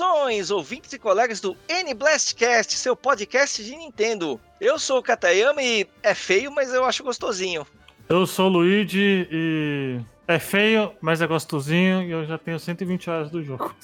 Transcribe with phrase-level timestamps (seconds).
[0.00, 4.40] Saudações, ouvintes e colegas do N-Blastcast, seu podcast de Nintendo.
[4.58, 7.66] Eu sou o Katayama e é feio, mas eu acho gostosinho.
[8.08, 13.10] Eu sou o Luigi e é feio, mas é gostosinho e eu já tenho 120
[13.10, 13.74] horas do jogo.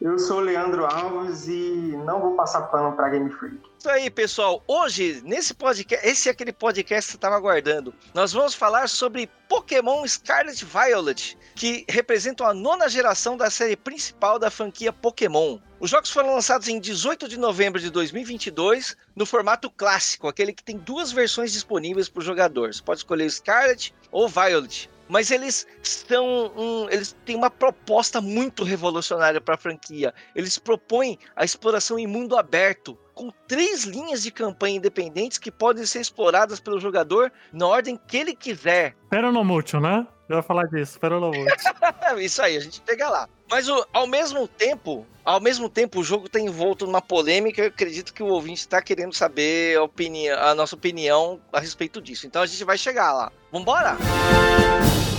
[0.00, 3.58] Eu sou Leandro Alves e não vou passar pano pra Game Freak.
[3.78, 4.62] Isso aí, pessoal.
[4.66, 7.94] Hoje, nesse podcast, esse é aquele podcast que você estava aguardando.
[8.14, 14.38] Nós vamos falar sobre Pokémon Scarlet Violet, que representam a nona geração da série principal
[14.38, 15.58] da franquia Pokémon.
[15.78, 20.64] Os jogos foram lançados em 18 de novembro de 2022, no formato clássico, aquele que
[20.64, 22.72] tem duas versões disponíveis para o jogador.
[22.72, 28.62] Você pode escolher Scarlet ou Violet mas eles são um, eles têm uma proposta muito
[28.62, 30.14] revolucionária para a franquia.
[30.34, 35.84] Eles propõem a exploração em mundo aberto, com três linhas de campanha independentes que podem
[35.84, 38.94] ser exploradas pelo jogador na ordem que ele quiser.
[39.10, 40.06] Peronomútil, né?
[40.28, 41.44] Eu ia falar disso, Peronomútil.
[42.18, 43.28] Isso aí, a gente pega lá.
[43.50, 47.62] Mas o, ao mesmo tempo, ao mesmo tempo, o jogo está envolto numa polêmica.
[47.62, 52.00] Eu acredito que o ouvinte está querendo saber a, opinião, a nossa opinião a respeito
[52.00, 52.28] disso.
[52.28, 53.32] Então a gente vai chegar lá.
[53.50, 53.94] Vambora!
[53.94, 55.09] Música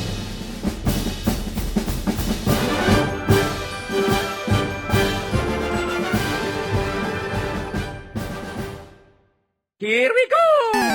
[9.81, 10.90] Here we go!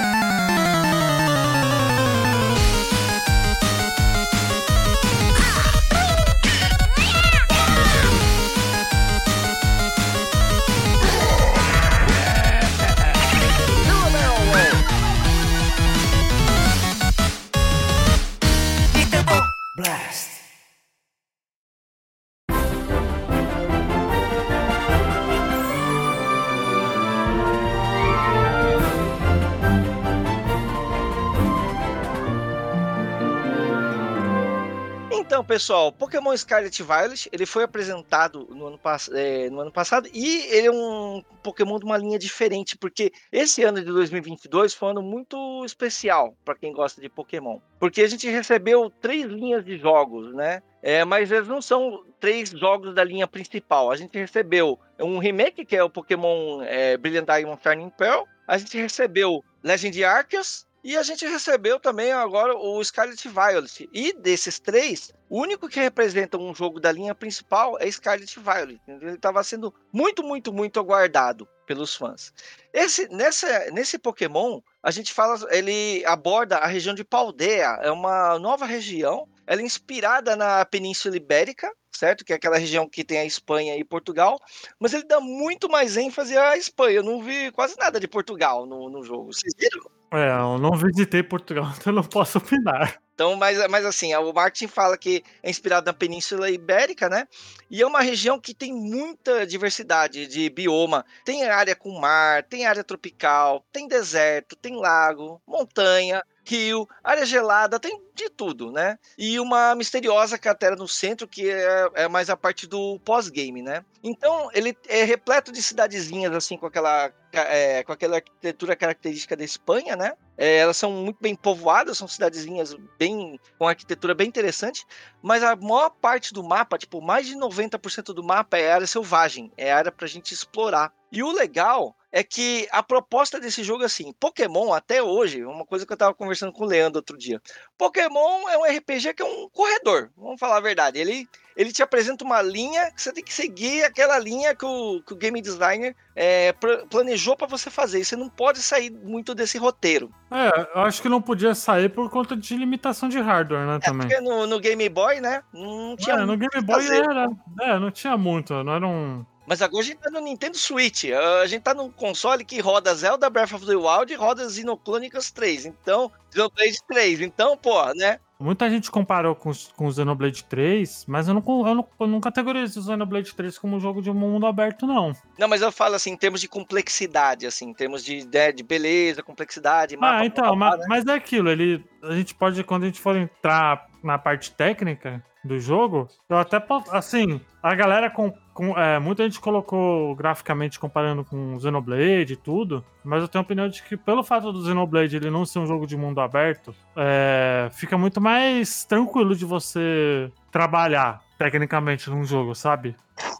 [35.57, 38.81] Pessoal, Pokémon Scarlet Violet, ele foi apresentado no ano,
[39.15, 43.63] é, no ano passado e ele é um Pokémon de uma linha diferente, porque esse
[43.63, 47.59] ano de 2022 foi um ano muito especial para quem gosta de Pokémon.
[47.81, 50.63] Porque a gente recebeu três linhas de jogos, né?
[50.83, 53.91] É, mas eles não são três jogos da linha principal.
[53.91, 58.25] A gente recebeu um remake, que é o Pokémon é, Brilliant Diamond Shining Pearl.
[58.47, 63.89] A gente recebeu Legend Arceus, e a gente recebeu também agora o Scarlet Violet.
[63.93, 68.81] E desses três, o único que representa um jogo da linha principal é Scarlet Violet.
[68.87, 72.33] Ele estava sendo muito, muito, muito aguardado pelos fãs.
[72.73, 78.39] Esse, nessa, nesse Pokémon, a gente fala, ele aborda a região de Paldea, é uma
[78.39, 79.29] nova região.
[79.45, 82.25] Ela é inspirada na Península Ibérica, certo?
[82.25, 84.39] Que é aquela região que tem a Espanha e Portugal,
[84.79, 86.99] mas ele dá muito mais ênfase à Espanha.
[86.99, 89.33] Eu não vi quase nada de Portugal no, no jogo.
[89.33, 89.97] Vocês viram?
[90.13, 93.01] É, eu não visitei Portugal, então eu não posso opinar.
[93.15, 97.27] Então, mas, mas assim, o Martin fala que é inspirado na Península Ibérica, né?
[97.71, 101.03] E é uma região que tem muita diversidade de bioma.
[101.25, 107.81] Tem área com mar, tem área tropical, tem deserto, tem lago, montanha, rio, área gelada,
[107.81, 108.99] tem de tudo, né?
[109.19, 113.85] E uma misteriosa cratera no centro, que é, é mais a parte do pós-game, né?
[114.03, 119.45] Então, ele é repleto de cidadezinhas, assim, com aquela, é, com aquela arquitetura característica da
[119.45, 120.13] Espanha, né?
[120.39, 124.85] É, elas são muito bem povoadas, são cidadezinhas bem com arquitetura bem interessante,
[125.23, 129.53] mas a maior parte do mapa, tipo, mais de 90% do mapa é área selvagem,
[129.57, 130.93] é área pra gente explorar.
[131.11, 135.67] E o legal é que a proposta desse jogo é assim, Pokémon até hoje, uma
[135.67, 137.43] coisa que eu tava conversando com o Leandro outro dia.
[137.77, 140.99] Pokémon é um RPG que é um corredor, vamos falar a verdade.
[140.99, 145.03] Ele ele te apresenta uma linha que você tem que seguir aquela linha que o,
[145.03, 146.55] que o game designer é,
[146.91, 148.01] planejou para você fazer.
[148.01, 150.11] E você não pode sair muito desse roteiro.
[150.31, 153.77] É, eu acho que não podia sair por conta de limitação de hardware, né?
[153.77, 154.07] É, também.
[154.07, 155.43] Porque no, no Game Boy, né?
[155.51, 156.17] Não tinha.
[156.17, 157.31] É, no Game Boy era.
[157.63, 159.25] É, não tinha muito, não era um.
[159.47, 161.05] Mas agora a gente tá no Nintendo Switch.
[161.43, 165.31] A gente tá num console que roda Zelda Breath of the Wild e roda Xenoclonicus
[165.31, 165.67] 3.
[165.67, 167.21] Então, Xenoblade 3.
[167.21, 168.19] Então, pô, né?
[168.39, 172.21] Muita gente comparou com, com o Xenoblade 3, mas eu não, eu não, eu não
[172.21, 175.13] categorizo o Xenoblade 3 como um jogo de mundo aberto, não.
[175.39, 178.63] Não, mas eu falo assim, em termos de complexidade, assim, em termos de, de, de
[178.63, 180.19] beleza, complexidade, mapa.
[180.19, 180.87] Ah, então, mas, né?
[180.87, 181.83] mas é aquilo, ele.
[182.03, 186.63] A gente pode, quando a gente for entrar na parte técnica do jogo, eu até
[186.91, 192.85] assim, a galera com, com é, muita gente colocou graficamente comparando com Xenoblade e tudo,
[193.05, 195.67] mas eu tenho a opinião de que pelo fato do Xenoblade ele não ser um
[195.67, 202.55] jogo de mundo aberto, é, fica muito mais tranquilo de você trabalhar tecnicamente num jogo,
[202.55, 202.97] sabe?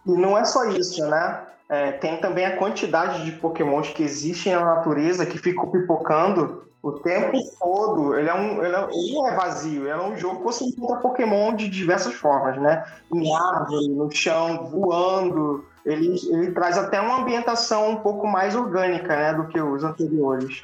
[0.07, 1.43] E não é só isso, né?
[1.69, 6.93] É, tem também a quantidade de pokémons que existem na natureza que ficam pipocando o
[6.93, 8.17] tempo todo.
[8.17, 10.97] Ele, é um, ele, é, ele é vazio, ele é um jogo que você encontra
[10.97, 12.85] pokémon de diversas formas, né?
[13.13, 15.65] Em árvore, no chão, voando.
[15.85, 20.61] Ele, ele traz até uma ambientação um pouco mais orgânica, né, do que os anteriores.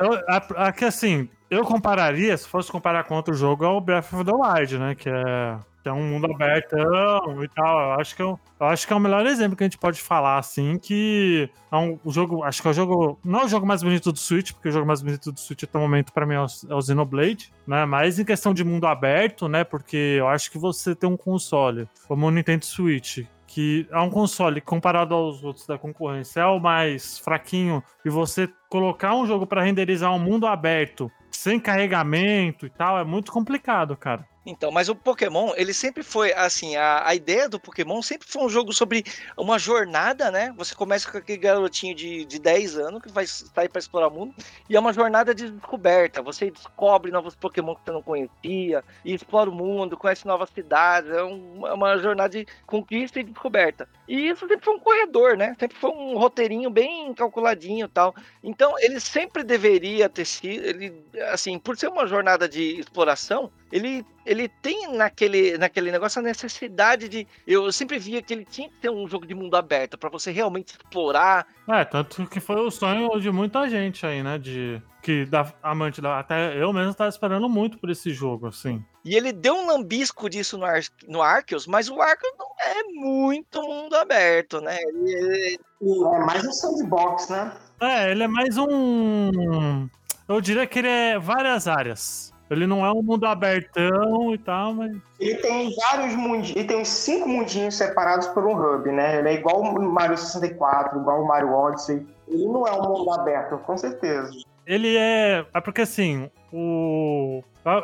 [0.57, 4.79] Aqui, assim, eu compararia, se fosse comparar com outro jogo, ao Breath of the Wild,
[4.79, 5.57] né, que é
[5.89, 7.93] é um mundo abertão e tal.
[7.95, 10.01] Eu acho que é, eu acho que é o melhor exemplo que a gente pode
[10.01, 13.67] falar, assim, que é um jogo, acho que é o jogo, não é o jogo
[13.67, 16.27] mais bonito do Switch, porque o jogo mais bonito do Switch até o momento para
[16.27, 20.17] mim é o, é o Xenoblade, né, mas em questão de mundo aberto, né, porque
[20.19, 24.61] eu acho que você tem um console, como o Nintendo Switch, que é um console
[24.61, 29.63] comparado aos outros da concorrência, é o mais fraquinho, e você colocar um jogo para
[29.63, 34.27] renderizar um mundo aberto sem carregamento e tal, é muito complicado, cara.
[34.45, 38.43] Então, mas o Pokémon, ele sempre foi, assim, a, a ideia do Pokémon sempre foi
[38.43, 39.05] um jogo sobre
[39.37, 40.53] uma jornada, né?
[40.57, 44.11] Você começa com aquele garotinho de, de 10 anos que vai sair para explorar o
[44.11, 44.35] mundo,
[44.69, 46.23] e é uma jornada de descoberta.
[46.23, 51.11] Você descobre novos Pokémon que você não conhecia, e explora o mundo, conhece novas cidades,
[51.11, 53.89] é uma, é uma jornada de conquista e descoberta.
[54.09, 55.57] E isso sempre foi um corredor, né?
[55.59, 58.13] Sempre foi um roteirinho bem calculadinho tal.
[58.43, 64.05] Então, ele sempre deveria ter sido, ele, assim, por ser uma jornada de exploração, ele
[64.25, 67.27] ele tem naquele, naquele negócio a necessidade de.
[67.47, 70.31] Eu sempre via que ele tinha que ter um jogo de mundo aberto para você
[70.31, 71.47] realmente explorar.
[71.69, 74.39] É, tanto que foi o sonho de muita gente aí, né?
[74.39, 74.81] De.
[75.03, 76.21] Que da amante da.
[76.21, 78.85] Até eu mesmo estava esperando muito por esse jogo, assim.
[79.05, 82.85] E ele deu um lambisco disso no, Ar no Arceus, mas o Arceus não é
[82.85, 84.79] muito mundo aberto, né?
[84.81, 87.53] Ele, É mais um sandbox, né?
[87.81, 89.89] É, ele é mais um.
[90.29, 92.32] Eu diria que ele é várias áreas.
[92.53, 94.97] Ele não é um mundo abertão e tal, mas.
[95.19, 96.57] Ele tem vários mundinhos.
[96.57, 99.19] Ele tem uns cinco mundinhos separados por um hub, né?
[99.19, 102.07] Ele é igual o Mario 64, igual o Mario Odyssey.
[102.29, 104.31] Ele não é um mundo aberto, com certeza.
[104.67, 105.45] Ele é.
[105.53, 107.43] É porque assim, o.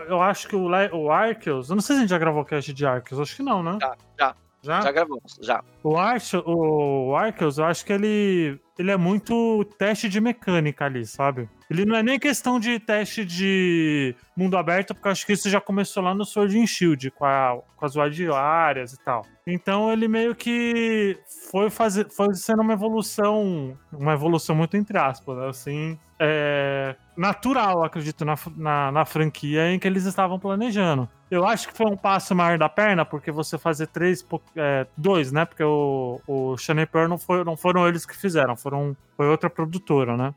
[0.08, 1.70] Eu acho que o, o Arceus.
[1.70, 3.62] Eu não sei se a gente já gravou o cast de Arceus, acho que não,
[3.62, 3.78] né?
[3.80, 4.34] Já, já.
[4.62, 4.80] Já?
[4.80, 5.62] Já gravamos, já.
[5.82, 11.04] O, Arce, o Arceus, eu acho que ele, ele é muito teste de mecânica ali,
[11.04, 11.48] sabe?
[11.68, 15.60] Ele não é nem questão de teste de mundo aberto, porque acho que isso já
[15.60, 19.26] começou lá no Sword and Shield, com, a, com as wadiárias e tal.
[19.46, 21.18] Então ele meio que
[21.50, 28.24] foi, fazer, foi sendo uma evolução, uma evolução muito entre aspas, assim, é, natural, acredito,
[28.24, 31.08] na, na, na, franquia em que eles estavam planejando.
[31.30, 34.26] Eu acho que foi um passo maior da perna, porque você fazer três,
[34.56, 35.44] é, dois, né?
[35.44, 39.48] Porque o, o Shane Pearl não, foi, não foram eles que fizeram, foram, foi outra
[39.48, 40.34] produtora, né?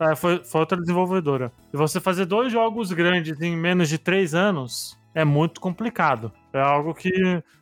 [0.00, 1.52] É, foi, foi outra desenvolvedora.
[1.72, 6.32] E você fazer dois jogos grandes em menos de três anos é muito complicado.
[6.54, 7.10] É algo que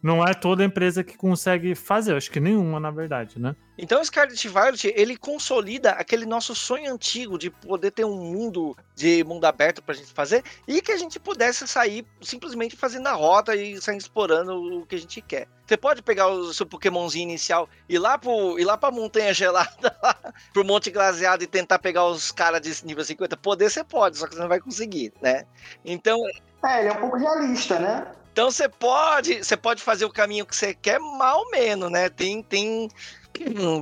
[0.03, 3.56] não é toda empresa que consegue fazer, acho que nenhuma, na verdade, né?
[3.79, 9.25] Então, Scarlet Violet, ele consolida aquele nosso sonho antigo de poder ter um mundo de
[9.25, 13.56] mundo aberto pra gente fazer e que a gente pudesse sair simplesmente fazendo a rota
[13.56, 15.49] e sair explorando o que a gente quer.
[15.67, 19.33] Você pode pegar o seu Pokémonzinho inicial e ir lá, pro, ir lá pra montanha
[19.33, 23.39] gelada, lá, pro Monte Glaseado e tentar pegar os caras de nível 50?
[23.39, 25.47] Poder você pode, só que você não vai conseguir, né?
[25.83, 26.19] Então.
[26.62, 28.06] É, ele é um pouco realista, né?
[28.32, 32.08] Então você pode, você pode fazer o caminho que você quer, mal menos, né?
[32.08, 32.88] Tem, tem,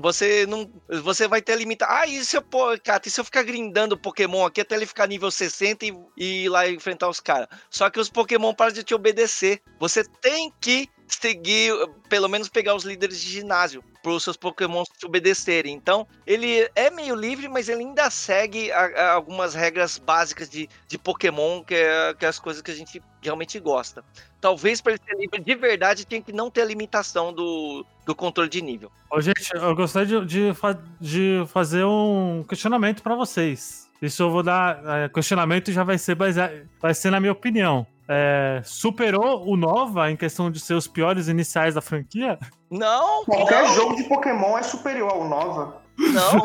[0.03, 0.69] você não,
[1.03, 1.93] você vai ter limitado.
[1.93, 4.87] Ah, e se eu, pô, cara, e se eu ficar grindando Pokémon aqui até ele
[4.87, 7.49] ficar nível 60 e, e ir lá enfrentar os caras?
[7.71, 9.63] Só que os Pokémon param de te obedecer.
[9.79, 11.73] Você tem que seguir,
[12.09, 15.75] pelo menos pegar os líderes de ginásio para os seus Pokémon te obedecerem.
[15.75, 20.69] Então, ele é meio livre, mas ele ainda segue a, a algumas regras básicas de,
[20.87, 24.05] de Pokémon, que é, que é as coisas que a gente realmente gosta.
[24.41, 28.15] Talvez para ele ser livre de verdade, tem que não ter a limitação do, do
[28.15, 28.91] controle de nível.
[29.11, 30.53] Ô, gente, eu gostaria de, de,
[31.01, 33.89] de fazer um questionamento para vocês.
[34.01, 34.81] Isso eu vou dar.
[34.85, 40.17] É, questionamento já vai ser, vai ser na minha opinião é, superou o Nova em
[40.17, 42.41] questão de ser os piores iniciais da franquia?
[42.69, 43.25] Não!
[43.25, 43.75] Qualquer não.
[43.75, 45.81] jogo de Pokémon é superior ao Nova.
[45.97, 46.41] Não,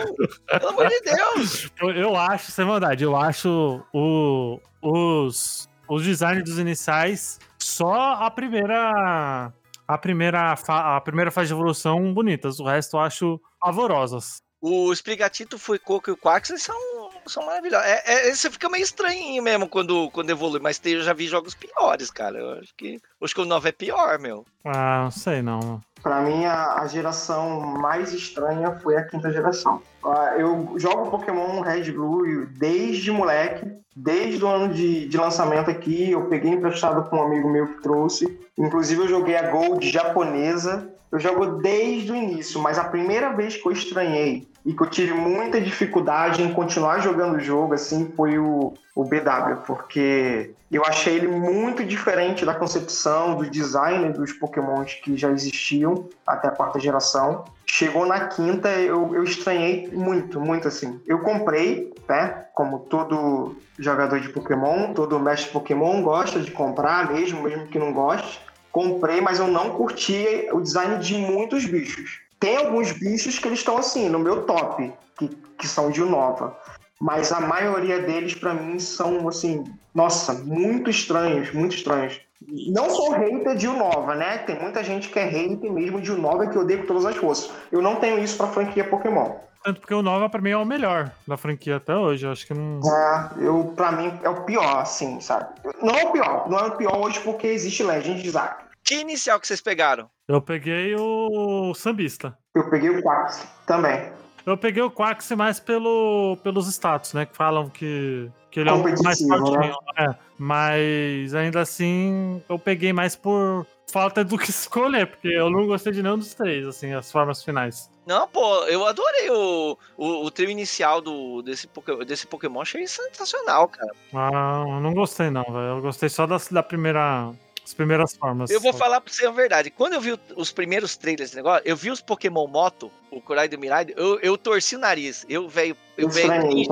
[0.59, 1.71] pelo amor de Deus!
[1.81, 9.51] Eu acho, sem maldade, eu acho o, os, os designs dos iniciais só a primeira.
[9.88, 14.41] A primeira, a primeira fase de evolução bonitas, o resto eu acho pavorosas.
[14.60, 17.88] O Sprigatito, Fuicoco e o Quax são são maravilhosos.
[17.88, 21.55] É, é, você fica meio estranhinho mesmo quando, quando evolui, mas eu já vi jogos
[21.55, 22.38] piores, cara.
[22.38, 24.46] Eu acho que, acho que o 9 é pior, meu.
[24.63, 25.82] Ah, não sei não.
[26.01, 29.82] Pra mim, a, a geração mais estranha foi a quinta geração.
[30.03, 33.65] Ah, eu jogo Pokémon Red Blue desde moleque,
[33.96, 36.12] desde o ano de, de lançamento aqui.
[36.12, 38.39] Eu peguei emprestado com um amigo meu que trouxe.
[38.55, 40.94] Inclusive, eu joguei a Gold japonesa.
[41.15, 44.89] Eu jogo desde o início, mas a primeira vez que eu estranhei e que eu
[44.89, 50.84] tive muita dificuldade em continuar jogando o jogo, assim, foi o, o BW, porque eu
[50.84, 56.51] achei ele muito diferente da concepção, do design dos pokémons que já existiam até a
[56.51, 57.45] quarta geração.
[57.65, 61.00] Chegou na quinta, eu, eu estranhei muito, muito assim.
[61.07, 67.43] Eu comprei, né, como todo jogador de Pokémon, todo mestre Pokémon gosta de comprar mesmo,
[67.43, 68.41] mesmo que não goste.
[68.75, 72.20] Comprei, mas eu não curti o design de muitos bichos.
[72.38, 76.53] Tem alguns bichos que eles estão assim, no meu top, que, que são de Unova.
[77.00, 79.63] Mas a maioria deles, para mim, são assim,
[79.94, 82.20] nossa, muito estranhos, muito estranhos.
[82.67, 84.39] Não sou hater de Unova, né?
[84.39, 87.51] Tem muita gente que é hater mesmo de Unova que odeia com todas as forças.
[87.72, 89.36] Eu não tenho isso pra franquia Pokémon.
[89.63, 92.24] Tanto porque o Nova pra mim é o melhor da franquia até hoje.
[92.25, 92.79] Eu acho que não.
[92.88, 95.48] É, eu, pra mim é o pior, assim, sabe?
[95.82, 98.64] Não é o pior, não é o pior hoje porque existe Legend de Zack.
[98.86, 100.08] Que inicial que vocês pegaram?
[100.27, 102.38] Eu peguei o Sambista.
[102.54, 104.12] Eu peguei o Quax também.
[104.46, 107.25] Eu peguei o Quax mais pelo, pelos status, né?
[107.25, 109.75] Que falam que, que ele é o mais Competitivo, fortinho.
[109.98, 115.65] É, mas ainda assim, eu peguei mais por falta do que escolher, porque eu não
[115.65, 117.89] gostei de nenhum dos três, assim, as formas finais.
[118.06, 121.68] Não, pô, eu adorei o, o, o trio inicial do, desse,
[122.06, 123.92] desse Pokémon, achei sensacional, cara.
[124.13, 125.77] Ah, eu não gostei não, velho.
[125.77, 127.32] Eu gostei só das, da primeira,
[127.65, 128.51] as primeiras formas.
[128.51, 129.72] Eu vou falar pra você a verdade.
[129.72, 133.48] Quando eu vi os primeiros trailers desse negócio, eu vi os Pokémon Moto, o Kurai
[133.48, 135.25] do Mirai, eu, eu torci o nariz.
[135.27, 136.67] Eu, velho, eu, também.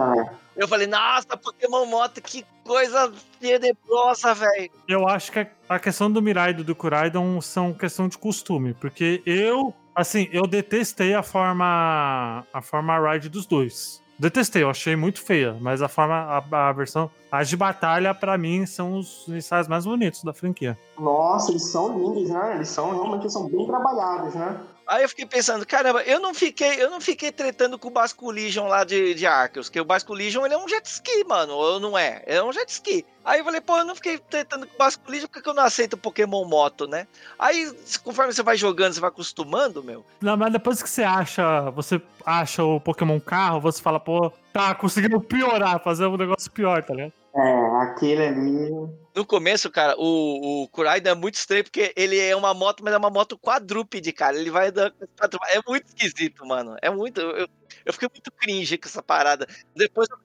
[0.56, 4.72] eu falei, nossa, Pokémon Moto, que coisa tenebrosa, velho.
[4.88, 9.24] Eu acho que a questão do Miraidon e do Kuraidon são questão de costume, porque
[9.26, 14.03] eu, assim, eu detestei a forma a forma ride dos dois.
[14.18, 18.38] Detestei, eu achei muito feia, mas a forma a, a versão as de batalha pra
[18.38, 20.78] mim são os iniciais mais bonitos da franquia.
[21.00, 22.56] Nossa, eles são lindos, né?
[22.56, 24.62] Eles são realmente são bem trabalhados, né?
[24.88, 28.30] Aí eu fiquei pensando, caramba, eu não fiquei, eu não fiquei tretando com o Basco
[28.30, 31.54] Legion lá de, de Arceus, que o Basco Legion ele é um jet ski, mano,
[31.54, 32.22] ou não é?
[32.26, 33.06] É um jet ski.
[33.24, 35.64] Aí eu falei, pô, eu não fiquei tretando com o Basco Legion porque eu não
[35.64, 37.08] aceito Pokémon Moto, né?
[37.40, 37.72] Aí,
[38.04, 40.06] conforme você vai jogando, você vai acostumando, meu.
[40.22, 44.76] Não, mas depois que você acha, você acha o Pokémon carro, você fala, pô, tá
[44.76, 47.14] conseguindo piorar, fazer um negócio pior, tá ligado?
[47.36, 49.03] É, aquele ali.
[49.16, 52.94] No começo, cara, o, o Kuraida é muito estranho porque ele é uma moto, mas
[52.94, 54.36] é uma moto quadrúpede, cara.
[54.40, 56.76] Ele vai quadru- É muito esquisito, mano.
[56.82, 57.22] É muito.
[57.22, 57.48] Eu,
[57.86, 59.46] eu fiquei muito cringe com essa parada.
[59.76, 60.18] Depois eu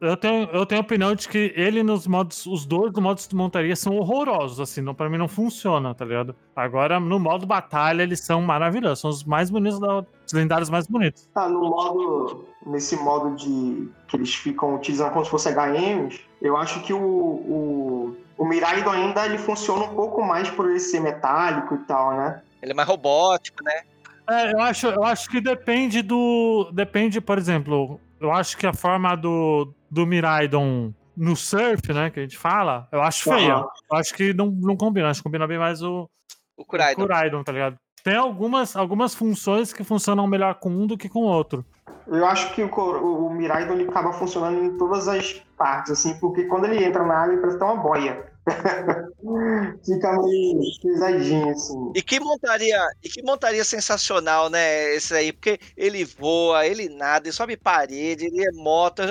[0.00, 3.20] Eu tenho, eu tenho a opinião de que ele nos modos, os dois do modo
[3.20, 6.34] de montaria são horrorosos, assim, não, pra mim não funciona, tá ligado?
[6.54, 10.86] Agora, no modo batalha, eles são maravilhosos, são os mais bonitos, da, os lendários mais
[10.86, 11.28] bonitos.
[11.34, 12.46] Tá, no modo.
[12.66, 13.88] Nesse modo de.
[14.08, 17.00] que eles ficam utilizando como se fosse HMs, eu acho que o.
[17.00, 22.14] o, o Miraidon ainda ele funciona um pouco mais por ele ser metálico e tal,
[22.14, 22.42] né?
[22.60, 23.82] Ele é mais robótico, né?
[24.28, 26.70] É, eu acho, eu acho que depende do.
[26.72, 32.20] Depende, por exemplo, eu acho que a forma do, do Miraidon no surf, né, que
[32.20, 33.64] a gente fala, eu acho feia.
[33.90, 36.08] Eu acho que não, não combina, acho que combina bem mais o,
[36.56, 37.00] O o Kuraida.
[37.00, 37.76] Kuraidon, tá ligado?
[38.04, 41.64] Tem algumas, algumas funções que funcionam melhor com um do que com o outro.
[42.06, 46.18] Eu acho que o, o, o Miraidon ele acaba funcionando em todas as partes, assim,
[46.20, 48.27] porque quando ele entra na água ele parece ter uma boia.
[49.84, 51.92] Fica meio pesadinho, assim.
[51.94, 54.94] E que montaria, e que montaria sensacional, né?
[54.94, 59.02] Esse aí, porque ele voa, ele nada, ele sobe parede, ele é moto.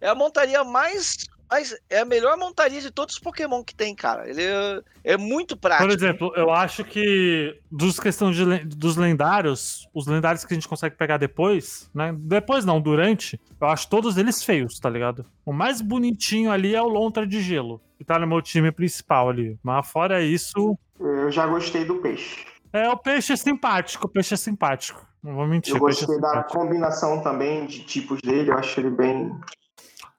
[0.00, 1.16] É a montaria mais.
[1.50, 4.28] Mais é a melhor montaria de todos os Pokémon que tem, cara.
[4.28, 5.88] Ele é, é muito prático.
[5.88, 10.68] Por exemplo, eu acho que dos questões de dos lendários, os lendários que a gente
[10.68, 12.14] consegue pegar depois, né?
[12.18, 15.24] Depois não, durante, eu acho todos eles feios, tá ligado?
[15.44, 19.28] O mais bonitinho ali é o Lontra de Gelo, que tá no meu time principal
[19.28, 19.58] ali.
[19.62, 22.44] Mas fora isso, Eu já gostei do peixe.
[22.72, 25.06] é o peixe é simpático, o peixe é simpático.
[25.22, 26.58] Não vou mentir, Eu o peixe é gostei da simpático.
[26.58, 29.32] combinação também de tipos dele, eu acho ele bem.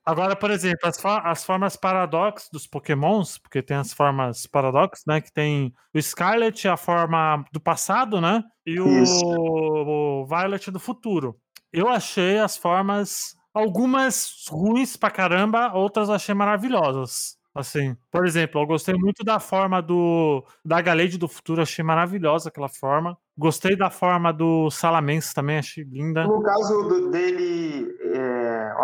[0.08, 5.20] Agora, por exemplo, as, as formas paradox dos pokémons, porque tem as formas paradox, né?
[5.20, 8.42] Que tem o Scarlet, a forma do passado, né?
[8.66, 11.36] E o, o Violet do futuro.
[11.74, 17.36] Eu achei as formas, algumas ruins pra caramba, outras eu achei maravilhosas.
[17.54, 22.50] Assim, por exemplo, eu gostei muito da forma do da Galade do futuro, achei maravilhosa
[22.50, 23.18] aquela forma.
[23.36, 26.24] Gostei da forma do Salamence também, achei linda.
[26.24, 28.27] No caso do- dele, é,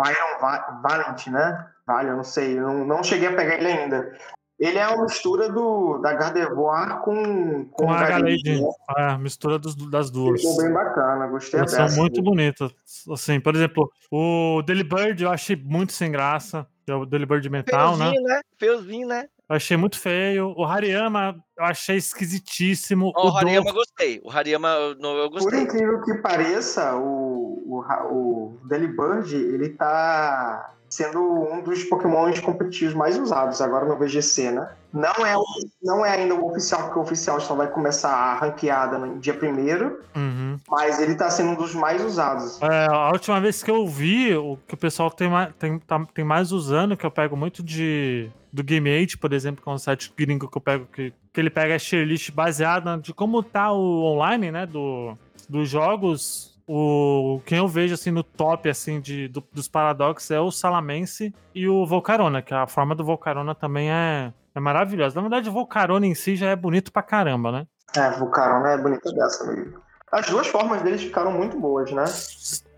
[0.02, 1.66] Iron Va Valent, né?
[1.86, 4.12] Vale, eu não sei, eu não, não cheguei a pegar ele ainda.
[4.58, 8.60] Ele é uma mistura do, da Gardevoir com, com, com a Galade.
[8.60, 8.68] Né?
[8.96, 10.40] É, mistura dos, das duas.
[10.40, 12.72] Ficou bem bacana, gostei Elas São muito bonitas.
[13.12, 16.66] Assim, por exemplo, o Delibird eu achei muito sem graça.
[16.86, 18.34] É o Delibird Metal, Feiozinho, né?
[18.34, 18.40] né?
[18.56, 19.28] Feiozinho, né?
[19.48, 20.54] Eu achei muito feio.
[20.56, 23.12] O Hariyama eu achei esquisitíssimo.
[23.14, 24.20] Oh, o, o Hariyama eu gostei.
[24.24, 25.50] O Hariyama eu, eu gostei.
[25.50, 32.94] Por incrível que pareça, o, o, o Delibird, ele tá sendo um dos pokémons competitivos
[32.94, 34.68] mais usados agora no VGC, né?
[34.92, 35.34] Não é,
[35.82, 39.34] não é ainda o oficial, porque o oficial só vai começar a ranqueada no dia
[39.34, 40.56] primeiro, uhum.
[40.68, 42.62] mas ele tá sendo um dos mais usados.
[42.62, 46.06] É, a última vez que eu vi, o que o pessoal tem mais, tem, tá,
[46.14, 49.72] tem mais usando, que eu pego muito de do Game Age, por exemplo, que é
[49.72, 53.12] um site gringo que eu pego, que, que ele pega a tier list baseada de
[53.12, 55.18] como tá o online, né, do,
[55.48, 60.40] dos jogos o quem eu vejo assim no top assim de do, dos paradoxos é
[60.40, 65.14] o Salamense e o Volcarona, que a forma do Volcarona também é, é maravilhosa.
[65.16, 67.66] Na verdade, o Volcarona em si já é bonito pra caramba, né?
[67.94, 69.78] É, Volcarona é bonita dessa mesmo.
[70.10, 72.04] As duas formas deles ficaram muito boas, né?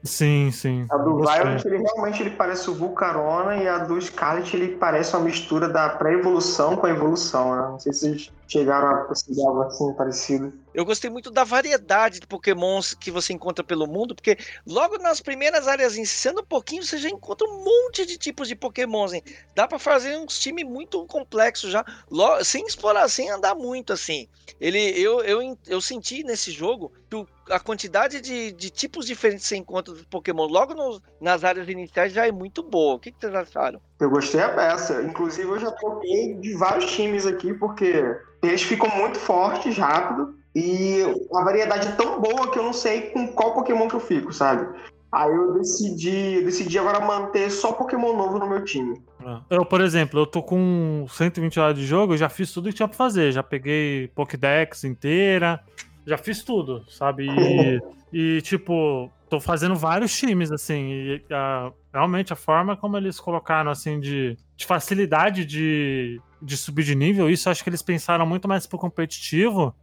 [0.03, 0.87] Sim, sim.
[0.91, 5.17] A do Violet, ele realmente ele parece o Vulcarona e a do Scarlet, ele parece
[5.17, 7.63] uma mistura da pré-evolução com a evolução, né?
[7.63, 10.53] Não sei se vocês chegaram a perceber algo assim parecido.
[10.77, 15.23] Eu gostei muito da variedade de pokémons que você encontra pelo mundo, porque logo nas
[15.23, 19.15] primeiras áreas, sendo um pouquinho, você já encontra um monte de tipos de pokémons.
[19.15, 19.23] Hein?
[19.55, 24.29] Dá para fazer um time muito complexo já, logo, sem explorar, sem andar muito assim.
[24.61, 29.45] Ele, eu, eu, eu senti nesse jogo que o a quantidade de, de tipos diferentes
[29.45, 32.97] que você encontra dos Pokémon logo no, nas áreas iniciais já é muito boa.
[32.97, 33.81] O que, que vocês acharam?
[34.01, 35.03] Eu gostei a peça.
[35.03, 38.05] Inclusive, eu já toquei de vários times aqui, porque
[38.43, 40.37] eles ficam muito fortes rápido.
[40.59, 41.03] E
[41.35, 44.33] a variedade é tão boa que eu não sei com qual Pokémon que eu fico,
[44.33, 44.67] sabe?
[45.13, 48.99] Aí eu decidi, decidi agora manter só Pokémon novo no meu time.
[49.23, 49.43] Ah.
[49.51, 52.75] Eu, por exemplo, eu tô com 120 horas de jogo, eu já fiz tudo que
[52.75, 53.33] tinha pra fazer.
[53.33, 55.61] Já peguei Pokédex inteira,
[56.07, 57.27] já fiz tudo, sabe?
[57.29, 57.81] E,
[58.39, 60.89] e, tipo, tô fazendo vários times, assim.
[60.89, 66.85] E a, realmente a forma como eles colocaram, assim, de, de facilidade de, de subir
[66.85, 69.75] de nível, isso acho que eles pensaram muito mais pro competitivo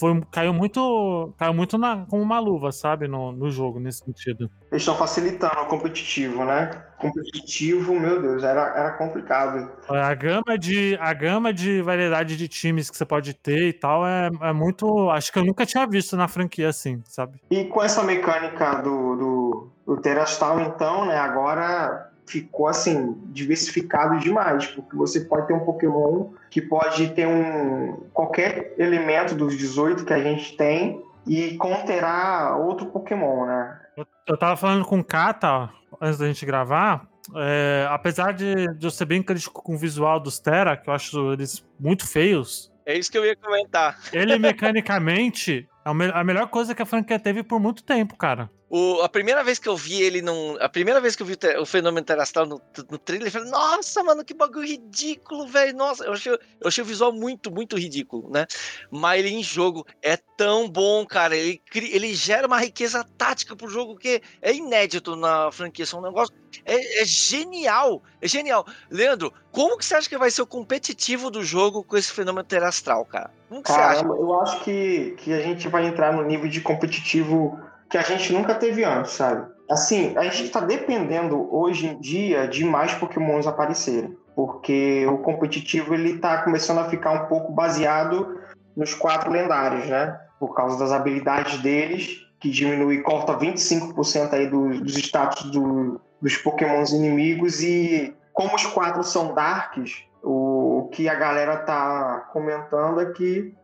[0.00, 4.50] foi, caiu muito, caiu muito na, como uma luva, sabe, no, no jogo, nesse sentido.
[4.72, 6.70] Eles estão facilitando o competitivo, né?
[6.98, 9.70] Competitivo, meu Deus, era, era complicado.
[9.88, 14.06] A gama, de, a gama de variedade de times que você pode ter e tal
[14.06, 15.10] é, é muito.
[15.10, 17.40] Acho que eu nunca tinha visto na franquia assim, sabe?
[17.50, 24.66] E com essa mecânica do, do, do Terastal, então, né, agora ficou assim diversificado demais,
[24.68, 30.12] porque você pode ter um Pokémon que pode ter um qualquer elemento dos 18 que
[30.12, 33.80] a gente tem e conterá outro Pokémon, né?
[33.96, 35.68] Eu, eu tava falando com o Kata
[36.00, 37.08] antes da gente gravar.
[37.36, 40.94] É, apesar de, de eu ser bem crítico com o visual dos Terra, que eu
[40.94, 42.72] acho eles muito feios.
[42.86, 43.98] É isso que eu ia comentar.
[44.12, 48.50] Ele mecanicamente é a melhor coisa que a franquia teve por muito tempo, cara.
[48.72, 50.56] O, a primeira vez que eu vi ele num.
[50.60, 54.00] A primeira vez que eu vi o, fenômeno terastral no, no trailer, eu falei, nossa,
[54.04, 55.76] mano, que bagulho ridículo, velho.
[55.76, 58.46] Nossa, eu achei, eu achei o visual muito, muito ridículo, né?
[58.88, 61.36] Mas ele em jogo é tão bom, cara.
[61.36, 65.84] Ele, ele gera uma riqueza tática pro jogo que é inédito na franquia.
[65.92, 66.32] É um negócio.
[66.64, 68.00] É, é genial.
[68.22, 68.64] É genial.
[68.88, 72.46] Leandro, como que você acha que vai ser o competitivo do jogo com esse fenômeno
[72.46, 73.32] terastral, cara?
[73.48, 74.22] Como que Caramba, você acha?
[74.22, 77.58] Eu acho que, que a gente vai entrar no nível de competitivo
[77.90, 79.50] que a gente nunca teve antes, sabe?
[79.68, 85.92] Assim, a gente está dependendo hoje em dia de mais pokémons aparecerem, porque o competitivo
[85.94, 88.40] ele está começando a ficar um pouco baseado
[88.76, 90.18] nos quatro lendários, né?
[90.38, 96.36] Por causa das habilidades deles, que diminui, corta 25% aí do, dos status do, dos
[96.36, 103.06] pokémons inimigos e como os quatro são darks, o que a galera tá comentando é
[103.06, 103.54] que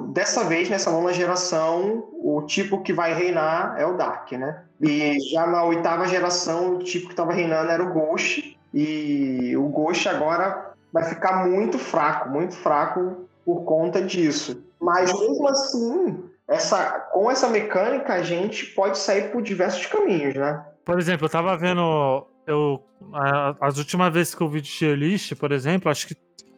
[0.00, 4.62] dessa vez, nessa nona geração, o tipo que vai reinar é o Dark, né?
[4.80, 8.58] E já na oitava geração, o tipo que estava reinando era o Ghost.
[8.72, 14.64] E o Ghost agora vai ficar muito fraco, muito fraco por conta disso.
[14.80, 20.64] Mas mesmo assim, essa, com essa mecânica, a gente pode sair por diversos caminhos, né?
[20.84, 22.26] Por exemplo, eu tava vendo.
[22.46, 22.82] Eu,
[23.60, 26.14] as últimas vezes que eu vi de tier list, por exemplo, acho que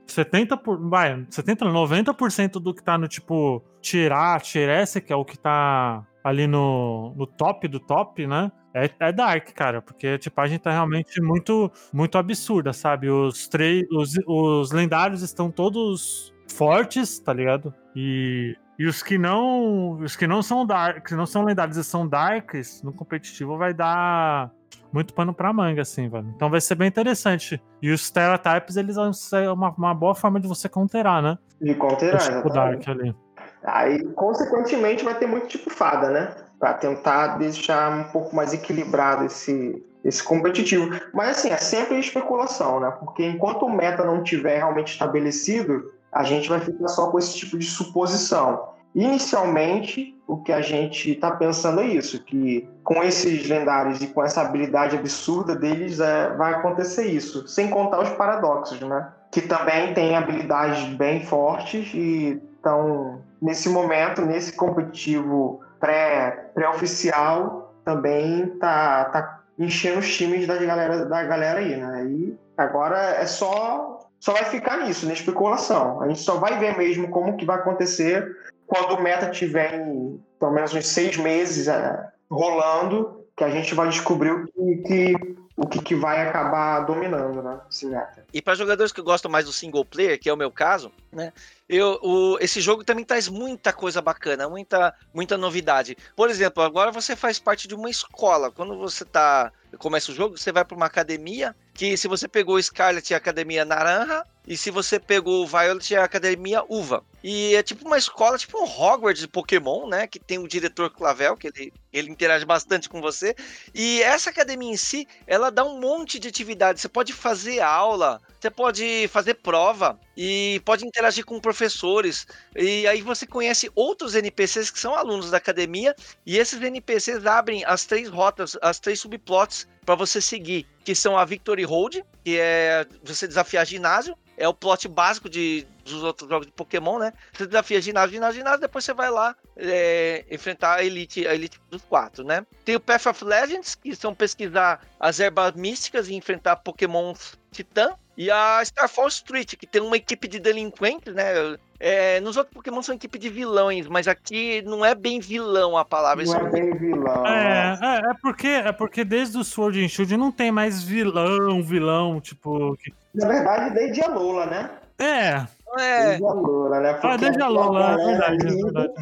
[0.07, 5.25] 70 por, vai, 70 90% do que tá no tipo tirar, tirar que é o
[5.25, 8.51] que tá ali no, no top do top, né?
[8.75, 13.09] É, é Dark, cara, porque a tipagem tá realmente muito muito absurda, sabe?
[13.09, 17.73] Os três os, os lendários estão todos fortes, tá ligado?
[17.95, 21.85] E e os que não, os que não são dark, que não são lendários e
[21.85, 24.53] são darks, no competitivo vai dar
[24.96, 26.26] muito pano pra manga, assim, velho.
[26.35, 27.62] Então vai ser bem interessante.
[27.82, 31.38] E os Stereotypes, eles vão ser uma, uma boa forma de você counterar, né?
[31.61, 33.14] De counterar, tipo Dark ali.
[33.62, 36.35] Aí, consequentemente, vai ter muito tipo fada, né?
[36.59, 40.98] Pra tentar deixar um pouco mais equilibrado esse, esse competitivo.
[41.12, 42.90] Mas, assim, é sempre especulação, né?
[42.98, 47.37] Porque enquanto o meta não tiver realmente estabelecido, a gente vai ficar só com esse
[47.37, 48.76] tipo de suposição.
[48.96, 54.24] Inicialmente, o que a gente está pensando é isso, que com esses lendários e com
[54.24, 59.06] essa habilidade absurda deles é, vai acontecer isso, sem contar os paradoxos, né?
[59.30, 68.46] Que também têm habilidades bem fortes e estão nesse momento, nesse competitivo pré, pré-oficial, também
[68.59, 72.06] tá, tá enchendo os times da galera, da galera aí, né?
[72.06, 76.00] E agora é só só vai ficar nisso, na especulação.
[76.00, 78.35] A gente só vai ver mesmo como que vai acontecer
[78.66, 83.74] quando o meta tiver em pelo menos uns seis meses é, rolando, que a gente
[83.74, 87.59] vai descobrir o que, que o que, que, vai acabar dominando, né?
[87.70, 88.26] Esse meta.
[88.33, 91.33] E para jogadores que gostam mais do single player, que é o meu caso, né?
[91.66, 95.96] Eu, o, esse jogo também traz muita coisa bacana, muita, muita novidade.
[96.14, 98.50] Por exemplo, agora você faz parte de uma escola.
[98.50, 102.61] Quando você tá começa o jogo, você vai para uma academia que se você pegou
[102.61, 107.05] Scarlet é a academia naranja e se você pegou Violet é a academia uva.
[107.22, 110.07] E é tipo uma escola, tipo um Hogwarts de Pokémon, né?
[110.07, 113.35] Que tem o diretor Clavel, que ele, ele interage bastante com você.
[113.74, 116.81] E essa academia em si, ela dá um monte de atividade.
[116.81, 122.24] Você pode fazer aula, você pode fazer prova e pode interagir com professores.
[122.55, 125.94] E aí você conhece outros NPCs que são alunos da academia.
[126.24, 131.16] E esses NPCs abrem as três rotas, as três subplots para você seguir, que são
[131.16, 136.29] a Victory Road, que é você desafiar ginásio, é o plot básico de, dos outros
[136.29, 137.12] jogos de Pokémon, né?
[137.33, 141.61] Você desafia ginásio, ginásio, ginásio, depois você vai lá é, enfrentar a Elite, a Elite
[141.70, 142.44] dos quatro, né?
[142.64, 147.14] Tem o Path of Legends, que são pesquisar as ervas místicas e enfrentar Pokémon
[147.53, 147.94] Titã.
[148.16, 151.57] E a Starfall Street, que tem uma equipe de delinquentes, né?
[151.79, 155.85] É, nos outros Pokémon são equipe de vilões, mas aqui não é bem vilão a
[155.85, 156.24] palavra.
[156.24, 157.26] Não é bem vilão.
[157.26, 161.62] É, é, é, porque, é porque desde o Sword and Shield não tem mais vilão,
[161.62, 162.79] vilão, tipo...
[163.14, 164.70] Na verdade, desde a Lola, né?
[164.98, 165.46] É,
[165.78, 166.18] é.
[166.18, 166.92] Desde a Lola, né?
[166.92, 168.61] Porque ah, desde a Lola, é verdade, ali...
[168.61, 168.92] é verdade.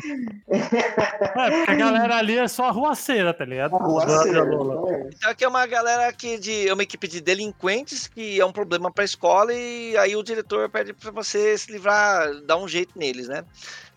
[0.48, 3.76] é, porque a galera ali é só ruaceira, tá ligado?
[3.76, 4.44] Ruaceira.
[5.14, 8.52] Então aqui é uma galera que de, é uma equipe de delinquentes que é um
[8.52, 12.98] problema pra escola e aí o diretor pede pra você se livrar, dar um jeito
[12.98, 13.44] neles, né?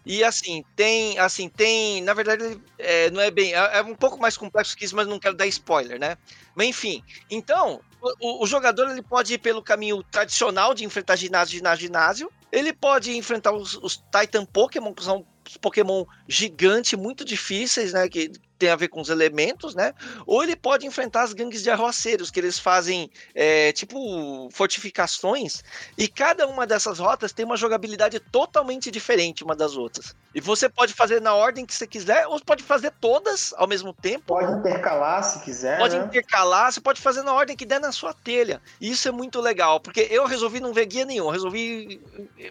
[0.05, 4.17] E assim, tem, assim, tem, na verdade, é, não é bem, é, é, um pouco
[4.17, 6.15] mais complexo que isso, mas não quero dar spoiler, né?
[6.55, 11.57] Mas enfim, então, o, o, jogador ele pode ir pelo caminho tradicional de enfrentar ginásio,
[11.57, 12.31] ginásio, ginásio.
[12.51, 15.25] Ele pode enfrentar os, os Titan Pokémon, que são
[15.61, 18.07] Pokémon gigantes, muito difíceis, né?
[18.07, 19.93] Que tem a ver com os elementos, né?
[20.25, 25.63] Ou ele pode enfrentar as gangues de arroaceiros, que eles fazem é, tipo fortificações,
[25.97, 30.15] e cada uma dessas rotas tem uma jogabilidade totalmente diferente uma das outras.
[30.33, 33.93] E você pode fazer na ordem que você quiser, ou pode fazer todas ao mesmo
[33.93, 34.25] tempo.
[34.27, 35.77] Pode intercalar se quiser.
[35.77, 36.05] Pode né?
[36.05, 38.61] intercalar, você pode fazer na ordem que der na sua telha.
[38.79, 42.01] Isso é muito legal, porque eu resolvi não ver guia nenhum, resolvi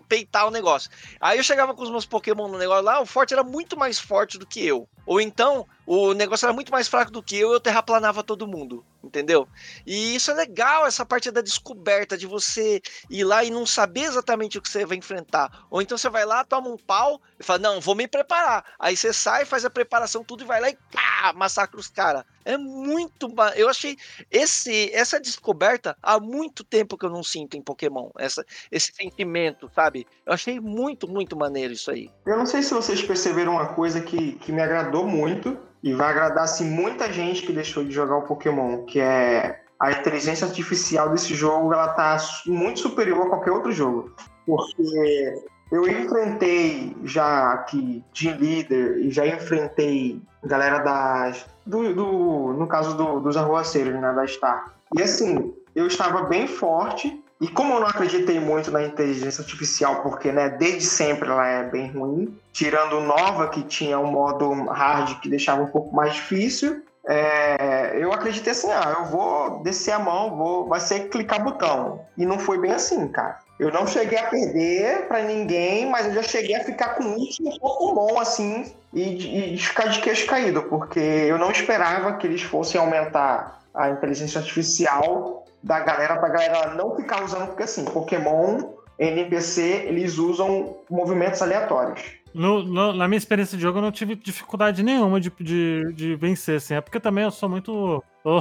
[0.09, 0.91] peitar o negócio.
[1.21, 3.99] Aí eu chegava com os meus Pokémon no negócio lá, o forte era muito mais
[3.99, 4.89] forte do que eu.
[5.07, 8.85] Ou então, o negócio era muito mais fraco do que eu, eu terraplanava todo mundo,
[9.07, 9.49] entendeu?
[9.87, 14.03] E isso é legal, essa parte da descoberta, de você ir lá e não saber
[14.03, 15.67] exatamente o que você vai enfrentar.
[15.71, 18.65] Ou então você vai lá, toma um pau e fala, não, vou me preparar.
[18.79, 22.25] Aí você sai, faz a preparação, tudo e vai lá e pá, massacra os caras.
[22.45, 23.33] É muito.
[23.57, 23.97] Eu achei
[24.31, 28.11] esse, essa descoberta há muito tempo que eu não sinto em Pokémon.
[28.19, 30.07] Essa, esse sentimento, sabe?
[30.25, 32.11] Eu achei muito, muito maneiro isso aí.
[32.25, 36.11] Eu não sei se vocês perceberam uma coisa que, que me agradou muito e vai
[36.11, 41.11] agradar assim, muita gente que deixou de jogar o Pokémon, que é a inteligência artificial
[41.11, 44.11] desse jogo, ela tá muito superior a qualquer outro jogo.
[44.47, 45.35] Porque
[45.71, 51.45] eu enfrentei já aqui de líder e já enfrentei galera das.
[51.67, 54.73] Do, do no caso do, dos arruaceiros, né, da Star.
[54.97, 57.23] E assim, eu estava bem forte.
[57.39, 61.69] E como eu não acreditei muito na inteligência artificial, porque né, desde sempre ela é
[61.69, 66.83] bem ruim, tirando Nova, que tinha um modo hard que deixava um pouco mais difícil,
[67.09, 72.01] é, eu acreditei assim, ah, eu vou descer a mão, vou, vai ser clicar botão.
[72.19, 73.39] E não foi bem assim, cara.
[73.59, 77.17] Eu não cheguei a perder para ninguém, mas eu já cheguei a ficar com um
[77.17, 82.27] um pouco bom, assim, e, e ficar de queixo caído, porque eu não esperava que
[82.27, 87.85] eles fossem aumentar a inteligência artificial da galera pra galera não ficar usando, porque assim,
[87.85, 92.03] Pokémon, NPC, eles usam movimentos aleatórios.
[92.37, 96.15] No, no, na minha experiência de jogo, eu não tive dificuldade nenhuma de, de, de
[96.17, 96.75] vencer, assim.
[96.75, 98.05] É porque também eu sou muito.
[98.23, 98.41] Eu,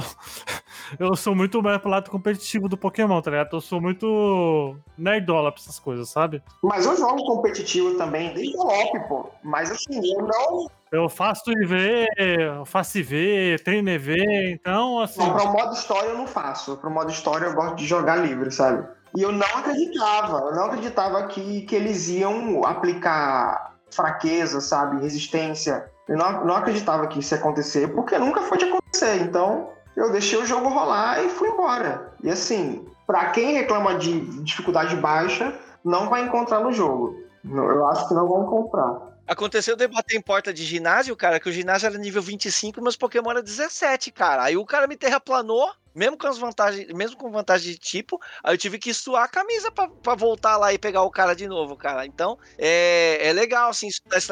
[1.00, 3.56] eu sou muito mais pro lado competitivo do Pokémon, tá ligado?
[3.56, 6.42] Eu sou muito nerdola pra essas coisas, sabe?
[6.62, 9.30] Mas eu jogo competitivo também, desde o LOP, pô.
[9.42, 10.70] Mas assim, eu não.
[10.92, 14.14] Eu faço IV, eu faço IV, treino EV,
[14.52, 15.20] então assim.
[15.20, 16.76] Não, pra modo história eu não faço.
[16.76, 18.86] Pro modo história eu gosto de jogar livre, sabe?
[19.16, 25.00] E eu não acreditava, eu não acreditava que, que eles iam aplicar fraqueza, sabe?
[25.00, 25.90] Resistência.
[26.08, 29.22] Eu não, não acreditava que isso ia acontecer, porque nunca foi de acontecer.
[29.22, 32.12] Então, eu deixei o jogo rolar e fui embora.
[32.22, 37.16] E assim, para quem reclama de dificuldade baixa, não vai encontrar no jogo.
[37.44, 39.05] Eu acho que não vão comprar.
[39.26, 42.82] Aconteceu de bater em porta de ginásio, cara, que o ginásio era nível 25 e
[42.82, 44.44] meus Pokémon era 17, cara.
[44.44, 48.54] Aí o cara me terraplanou, mesmo com as vantagens, mesmo com vantagem de tipo, aí
[48.54, 51.76] eu tive que suar a camisa para voltar lá e pegar o cara de novo,
[51.76, 52.06] cara.
[52.06, 53.88] Então, é, é legal, assim,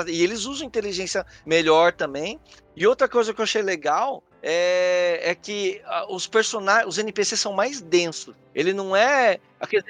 [0.07, 2.38] e eles usam inteligência melhor também.
[2.76, 7.52] E outra coisa que eu achei legal é, é que os personagens, os NPCs são
[7.52, 8.37] mais densos.
[8.54, 9.85] Ele não é aqueles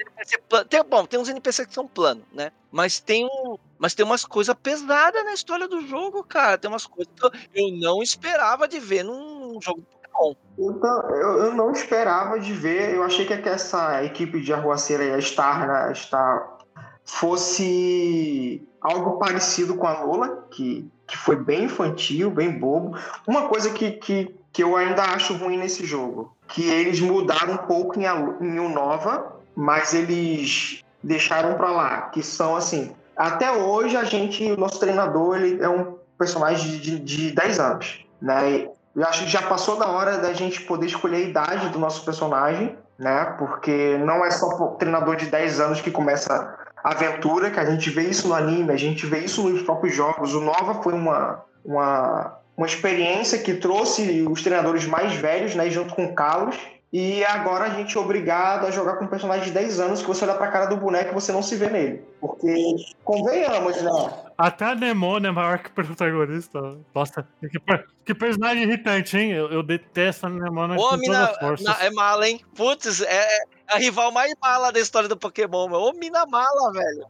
[0.49, 0.65] plano.
[0.65, 2.51] Tem, bom, tem uns NPCs que são planos, né?
[2.71, 6.57] Mas tem um, mas tem umas coisas pesadas na história do jogo, cara.
[6.57, 10.33] Tem umas coisas que eu não esperava de ver num jogo Pokémon.
[10.57, 12.95] Então, eu, eu não esperava de ver.
[12.95, 16.57] Eu achei que essa equipe de arruaceira a Star, né, Star
[17.03, 22.97] fosse algo parecido com a Lola, que, que foi bem infantil, bem bobo.
[23.27, 26.33] Uma coisa que, que que eu ainda acho ruim nesse jogo.
[26.47, 32.01] Que eles mudaram um pouco em, em Unova, mas eles deixaram para lá.
[32.03, 32.95] Que são assim.
[33.15, 38.05] Até hoje a gente, o nosso treinador, ele é um personagem de, de 10 anos.
[38.21, 38.67] Né?
[38.95, 42.03] Eu acho que já passou da hora da gente poder escolher a idade do nosso
[42.05, 43.35] personagem, né?
[43.37, 47.89] Porque não é só treinador de 10 anos que começa a aventura, que a gente
[47.89, 50.33] vê isso no anime, a gente vê isso nos próprios jogos.
[50.33, 55.93] O Nova foi uma, uma uma experiência que trouxe os treinadores mais velhos, né, junto
[55.93, 56.57] com o Carlos.
[56.97, 60.07] E agora a gente é obrigado a jogar com um personagem de 10 anos que
[60.07, 62.05] você olha pra cara do boneco e você não se vê nele.
[62.21, 63.91] Porque, convenhamos, né?
[64.37, 66.77] Até a Demônio é maior que o protagonista.
[66.95, 67.59] Nossa, que,
[68.05, 69.33] que personagem irritante, hein?
[69.33, 72.39] Eu, eu detesto a Demônio com mina, na, É mala, hein?
[72.55, 75.81] Putz, é, é a rival mais mala da história do Pokémon, meu.
[75.81, 77.05] Ô, mina mala, velho.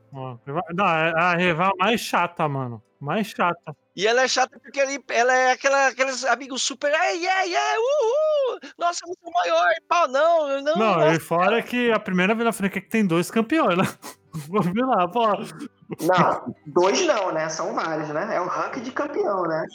[0.73, 2.81] Não, é a rival mais chata, mano.
[3.05, 3.75] Mais chata.
[3.95, 6.91] E ela é chata porque ele, ela é aquela, aqueles amigos super.
[6.91, 8.59] É, é, é, uhul!
[8.79, 9.69] Nossa, eu sou maior.
[9.87, 10.75] Pau, não, não.
[10.75, 13.83] Não, e fora que a primeira vez na frente é que tem dois campeões, né?
[14.49, 15.27] Vamos ver lá, pô.
[16.01, 17.47] Não, dois não, né?
[17.47, 18.35] São vários, né?
[18.35, 19.65] É o ranking de campeão, né?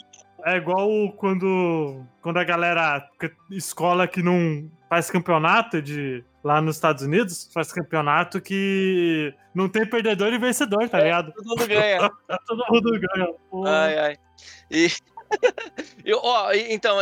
[0.43, 3.07] É igual quando, quando a galera,
[3.49, 9.89] escola que não faz campeonato de lá nos Estados Unidos, faz campeonato que não tem
[9.89, 11.31] perdedor e vencedor, tá é, ligado?
[11.31, 12.11] Todo mundo ganha.
[12.45, 13.33] todo mundo ganha.
[13.49, 13.65] Pô.
[13.65, 14.17] Ai, ai.
[14.69, 14.89] E...
[16.03, 16.97] Eu, ó, então,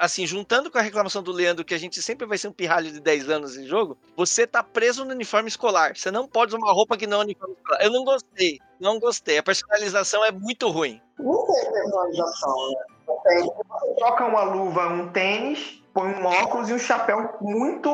[0.00, 2.90] assim, juntando com a reclamação do Leandro, que a gente sempre vai ser um pirralho
[2.90, 5.96] de 10 anos em jogo, você tá preso no uniforme escolar.
[5.96, 7.80] Você não pode usar uma roupa que não é uniforme escolar.
[7.80, 9.38] Eu não gostei, não gostei.
[9.38, 11.00] A personalização é muito ruim.
[11.16, 12.84] Não tem personalização, né?
[13.06, 17.90] Você troca uma luva, um tênis, põe um óculos e um chapéu muito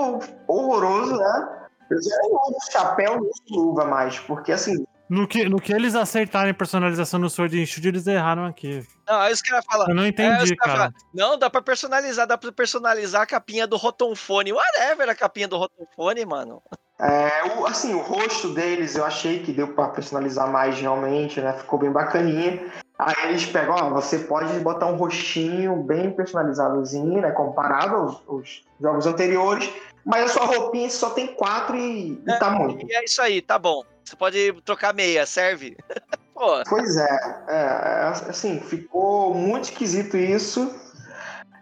[0.47, 1.49] horroroso, né?
[1.90, 4.85] Eu já não uso chapéu nem luva mais, porque assim.
[5.09, 8.87] No que, no que eles acertarem personalização no Sword and Shield, eles erraram aqui.
[9.07, 9.88] Não, aí os caras falam.
[9.88, 10.93] Eu não entendi, é, cara.
[11.14, 14.53] Não, dá pra personalizar, dá pra personalizar a capinha do Rotonfone.
[14.53, 16.62] Whatever a capinha do Rotonfone, mano.
[16.99, 21.53] É, o, assim, o rosto deles eu achei que deu pra personalizar mais realmente, né?
[21.55, 22.62] Ficou bem bacaninha.
[22.99, 27.31] Aí eles pegam, ó, você pode botar um rostinho bem personalizadozinho, né?
[27.33, 29.69] Comparado aos, aos jogos anteriores,
[30.05, 32.87] mas a sua roupinha só tem quatro e, é, e tá muito.
[32.87, 33.83] E é isso aí, tá bom.
[34.05, 35.77] Você pode trocar meia, serve?
[36.35, 36.63] Pô.
[36.69, 40.73] Pois é, é, assim, ficou muito esquisito isso.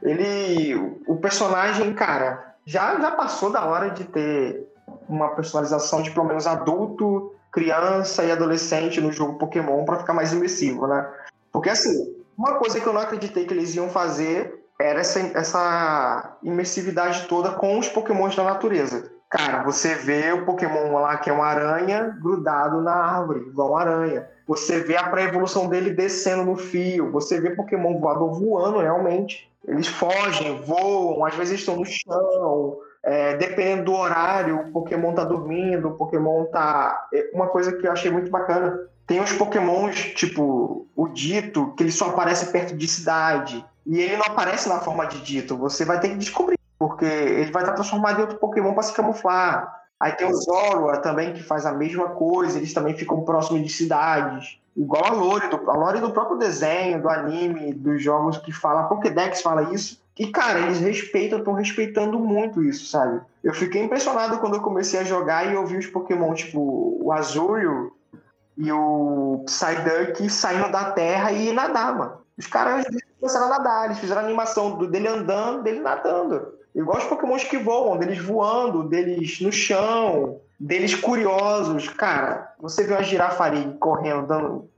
[0.02, 0.74] Ele,
[1.06, 4.66] o personagem, cara, já, já passou da hora de ter
[5.08, 10.32] uma personalização de pelo menos adulto, criança e adolescente no jogo Pokémon para ficar mais
[10.32, 11.06] imersivo, né?
[11.52, 16.36] Porque assim, uma coisa que eu não acreditei que eles iam fazer era essa, essa
[16.42, 19.12] imersividade toda com os Pokémons da natureza.
[19.28, 23.80] Cara, você vê o Pokémon lá que é uma aranha grudado na árvore, igual uma
[23.80, 24.28] aranha.
[24.46, 27.10] Você vê a pré-evolução dele descendo no fio.
[27.12, 29.50] Você vê Pokémon voador voando realmente.
[29.66, 32.76] Eles fogem, voam, às vezes estão no chão.
[33.02, 37.08] É, dependendo do horário, o Pokémon tá dormindo, o Pokémon tá.
[37.12, 38.78] É, uma coisa que eu achei muito bacana.
[39.06, 43.64] Tem uns Pokémons, tipo o Dito, que ele só aparece perto de cidade.
[43.86, 45.56] E ele não aparece na forma de Dito.
[45.56, 48.94] Você vai ter que descobrir, porque ele vai estar transformado em outro Pokémon para se
[48.94, 49.80] camuflar.
[49.98, 52.58] Aí tem o Zorua também, que faz a mesma coisa.
[52.58, 54.58] Eles também ficam próximos de cidades.
[54.76, 58.80] Igual a Lore, do, a Lore do próprio desenho, do anime, dos jogos que fala,
[58.80, 63.20] a Pokédex fala isso, E, cara, eles respeitam, estão respeitando muito isso, sabe?
[63.44, 67.12] Eu fiquei impressionado quando eu comecei a jogar e eu vi os Pokémon, tipo, o
[67.12, 67.92] Azul
[68.56, 72.12] e o Psyduck saindo da terra e nadar, mano.
[72.36, 72.84] Os caras
[73.20, 76.54] começaram a nadar, eles fizeram a animação dele andando, dele nadando.
[76.74, 81.88] Igual os Pokémons que voam, deles voando, deles no chão, deles curiosos.
[81.88, 84.70] Cara, você vê uma girafa ali correndo, dando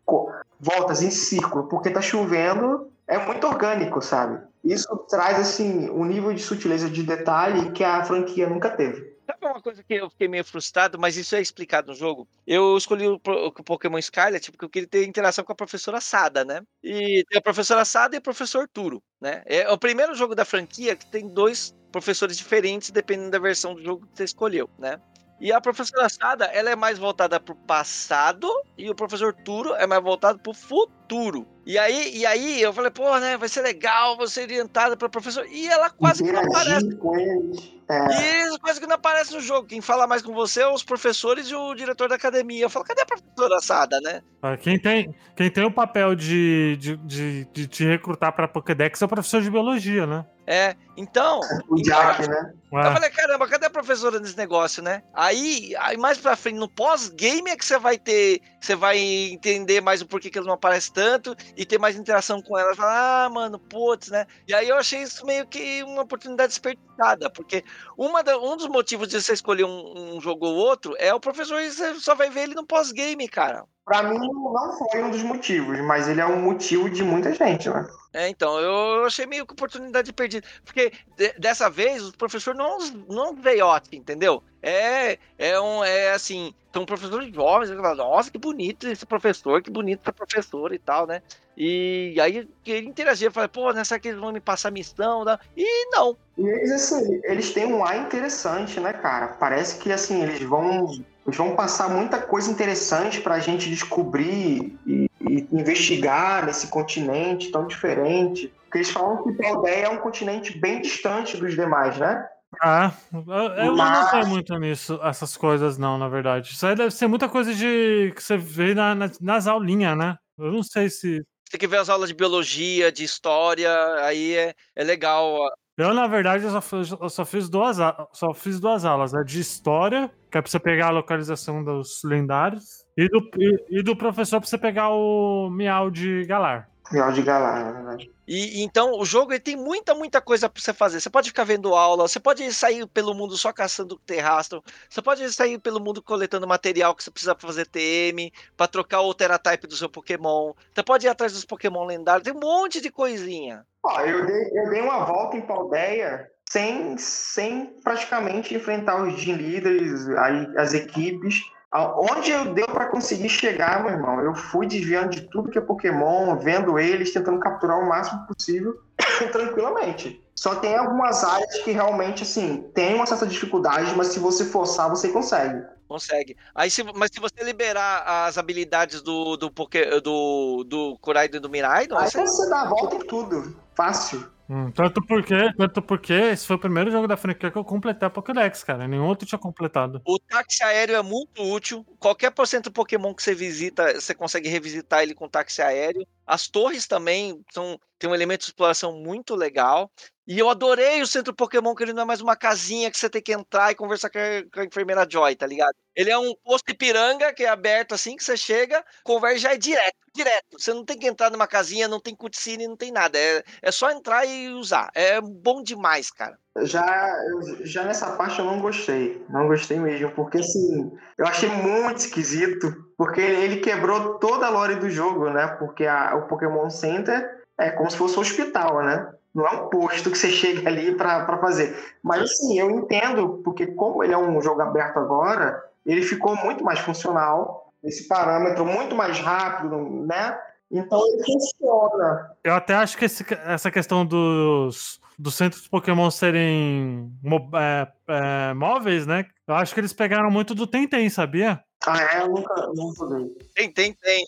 [0.58, 4.40] voltas em círculo, porque tá chovendo, é muito orgânico, sabe?
[4.64, 9.13] Isso traz, assim, um nível de sutileza de detalhe que a franquia nunca teve.
[9.26, 12.28] Sabe uma coisa que eu fiquei meio frustrado, mas isso é explicado no jogo?
[12.46, 16.60] Eu escolhi o, Pokémon Scarlet porque eu queria ter interação com a professora Sada, né?
[16.82, 19.42] E tem a professora Sada e o professor Turo, né?
[19.46, 23.82] É o primeiro jogo da franquia que tem dois professores diferentes dependendo da versão do
[23.82, 25.00] jogo que você escolheu, né?
[25.40, 29.74] E a professora Sada, ela é mais voltada para o passado e o professor Turo
[29.74, 31.46] é mais voltado para o futuro.
[31.66, 35.46] E aí, e aí eu falei, pô, né, vai ser legal você orientada para professor.
[35.46, 36.94] E ela quase que não aparece.
[36.96, 37.74] Com eles.
[37.88, 38.52] É.
[38.54, 39.68] E quase que não aparece no jogo.
[39.68, 42.64] Quem fala mais com você é os professores e o diretor da academia.
[42.64, 44.22] Eu falo, cadê a professora Sada, né?
[44.42, 49.00] Ah, quem tem, quem tem o papel de, de, de, de te recrutar para Pokédex
[49.00, 50.24] é o professor de biologia, né?
[50.46, 51.40] É, então.
[51.68, 52.52] O Jack, né?
[52.72, 55.02] Eu falei, caramba, cadê a professora nesse negócio, né?
[55.14, 58.40] Aí, aí mais pra frente, no pós-game é que você vai ter.
[58.60, 62.42] Você vai entender mais o porquê que eles não aparecem tanto e ter mais interação
[62.42, 62.76] com elas.
[62.76, 64.26] Falar, ah, mano, putz, né?
[64.46, 67.64] E aí eu achei isso meio que uma oportunidade desperdiçada, porque
[67.96, 71.20] uma da, um dos motivos de você escolher um, um jogo ou outro é o
[71.20, 73.64] professor você só vai ver ele no pós-game, cara.
[73.84, 77.68] Pra mim não foi um dos motivos, mas ele é um motivo de muita gente,
[77.68, 77.86] né?
[78.14, 80.46] É, então, eu achei meio que oportunidade perdida.
[80.64, 84.42] Porque de, dessa vez o professor não, não veiote, entendeu?
[84.62, 90.00] É, é um, é assim, são professores jovens, nossa, que bonito esse professor, que bonito
[90.02, 91.20] essa professora e tal, né?
[91.56, 95.38] E aí ele interagia, falei, pô, nessa que eles vão me passar missão, né?
[95.54, 96.16] e não.
[96.38, 99.28] E eles, assim, eles têm um ar interessante, né, cara?
[99.38, 104.78] Parece que, assim, eles vão eles vão passar muita coisa interessante para a gente descobrir
[104.86, 108.52] e, e, investigar nesse continente tão diferente.
[108.64, 112.26] Porque eles falam que Paldeia é um continente bem distante dos demais, né?
[112.62, 113.98] Ah, eu, Mas...
[113.98, 116.52] não sei muito nisso, essas coisas não, na verdade.
[116.52, 120.16] Isso aí deve ser muita coisa de que você vê na, na, nas aulinhas, né?
[120.38, 121.24] Eu não sei se.
[121.50, 125.36] Tem que ver as aulas de biologia, de história, aí é, é legal
[125.76, 127.78] eu, na verdade, eu só, fiz, eu só fiz duas,
[128.12, 129.12] só fiz duas aulas.
[129.12, 133.78] A de história, que é pra você pegar a localização dos lendários, e do, e,
[133.78, 136.68] e do professor pra você pegar o Miau de Galar.
[136.90, 138.10] Miau de Galar, na verdade.
[138.26, 140.98] E então o jogo ele tem muita, muita coisa para você fazer.
[140.98, 145.32] Você pode ficar vendo aula, você pode sair pelo mundo só caçando terrastro, você pode
[145.32, 149.68] sair pelo mundo coletando material que você precisa pra fazer TM, para trocar o Teratype
[149.68, 150.52] do seu Pokémon.
[150.74, 153.64] Você pode ir atrás dos Pokémon lendários, tem um monte de coisinha.
[153.84, 159.36] Ó, eu dei, eu dei uma volta em Paldeia sem, sem praticamente enfrentar os Gym
[159.36, 160.08] Leaders,
[160.56, 161.42] as equipes.
[161.72, 165.60] Onde eu deu para conseguir chegar, meu irmão, eu fui desviando de tudo que é
[165.60, 168.78] Pokémon, vendo eles, tentando capturar o máximo possível,
[169.32, 170.24] tranquilamente.
[170.36, 174.88] Só tem algumas áreas que realmente, assim, tem uma certa dificuldade, mas se você forçar,
[174.88, 175.64] você consegue.
[175.88, 176.36] Consegue.
[176.54, 181.40] Aí, se, mas se você liberar as habilidades do do Poké, do, do Kuraido e
[181.40, 183.56] do Mirai, não Aí você dá a volta em tudo.
[183.74, 184.34] Fácil.
[184.48, 188.06] Hum, tanto porque, tanto porque esse foi o primeiro jogo da franquia que eu completei
[188.06, 188.86] a Pokédex, cara.
[188.86, 190.02] Nenhum outro tinha completado.
[190.04, 191.84] O táxi aéreo é muito útil.
[191.98, 196.06] Qualquer porcento Pokémon que você visita, você consegue revisitar ele com táxi aéreo.
[196.26, 199.90] As torres também são, tem um elemento de exploração muito legal.
[200.26, 203.10] E eu adorei o centro Pokémon, que ele não é mais uma casinha que você
[203.10, 205.74] tem que entrar e conversar com a, com a enfermeira Joy, tá ligado?
[205.94, 209.52] Ele é um posto de piranga que é aberto assim, que você chega, conversa já
[209.52, 210.58] é direto, direto.
[210.58, 213.18] Você não tem que entrar numa casinha, não tem cutscene, não tem nada.
[213.18, 214.90] É, é só entrar e usar.
[214.94, 216.38] É bom demais, cara.
[216.62, 217.14] Já,
[217.60, 219.22] já nessa parte eu não gostei.
[219.28, 224.76] Não gostei mesmo, porque assim, eu achei muito esquisito, porque ele quebrou toda a lore
[224.76, 225.48] do jogo, né?
[225.58, 229.12] Porque a, o Pokémon Center é como se fosse um hospital, né?
[229.34, 231.76] Não é um posto que você chega ali para fazer.
[232.02, 236.62] Mas assim, eu entendo, porque como ele é um jogo aberto agora, ele ficou muito
[236.62, 240.38] mais funcional, esse parâmetro muito mais rápido, né?
[240.70, 242.30] Então ele funciona.
[242.42, 247.12] Eu até acho que esse, essa questão dos, dos centros Pokémon serem
[247.54, 249.26] é, é, móveis, né?
[249.46, 251.62] Eu acho que eles pegaram muito do Tentem, sabia?
[251.86, 252.22] Ah, é?
[252.22, 253.30] Eu nunca, nunca joguei.
[253.54, 254.24] Tem, tem, tem.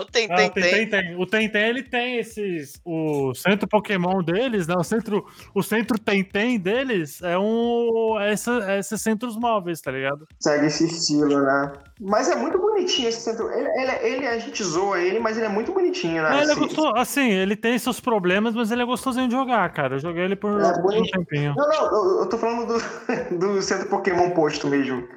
[0.00, 1.16] o tem, Ah, tem, o Tentem tem.
[1.16, 2.80] O Tentem, ele tem esses.
[2.84, 4.74] O centro Pokémon deles, né?
[4.76, 5.24] O centro,
[5.54, 8.18] o centro Tentem deles é um.
[8.20, 10.26] É essa, é esses centros móveis, tá ligado?
[10.40, 11.72] Segue esse estilo, né?
[12.00, 13.48] Mas é muito bonitinho esse centro.
[13.50, 16.38] Ele, ele, ele- a gente zoa ele, mas ele é muito bonitinho, né?
[16.38, 19.34] É, ele é Esse- gostoso, assim, ele tem seus problemas, mas ele é gostosinho de
[19.34, 19.94] jogar, cara.
[19.94, 21.54] Eu joguei ele por, É por um tempinho.
[21.56, 25.08] Não, não, eu, eu tô falando do, do centro Pokémon posto mesmo.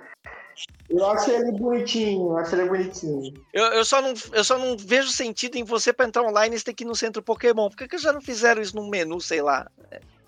[0.89, 3.43] Eu acho ele bonitinho, eu acho ele bonitinho.
[3.53, 6.63] Eu, eu, só não, eu só não vejo sentido em você pra entrar online você
[6.65, 7.69] ter que ir no centro Pokémon.
[7.69, 9.69] Por que, que já não fizeram isso no menu, sei lá?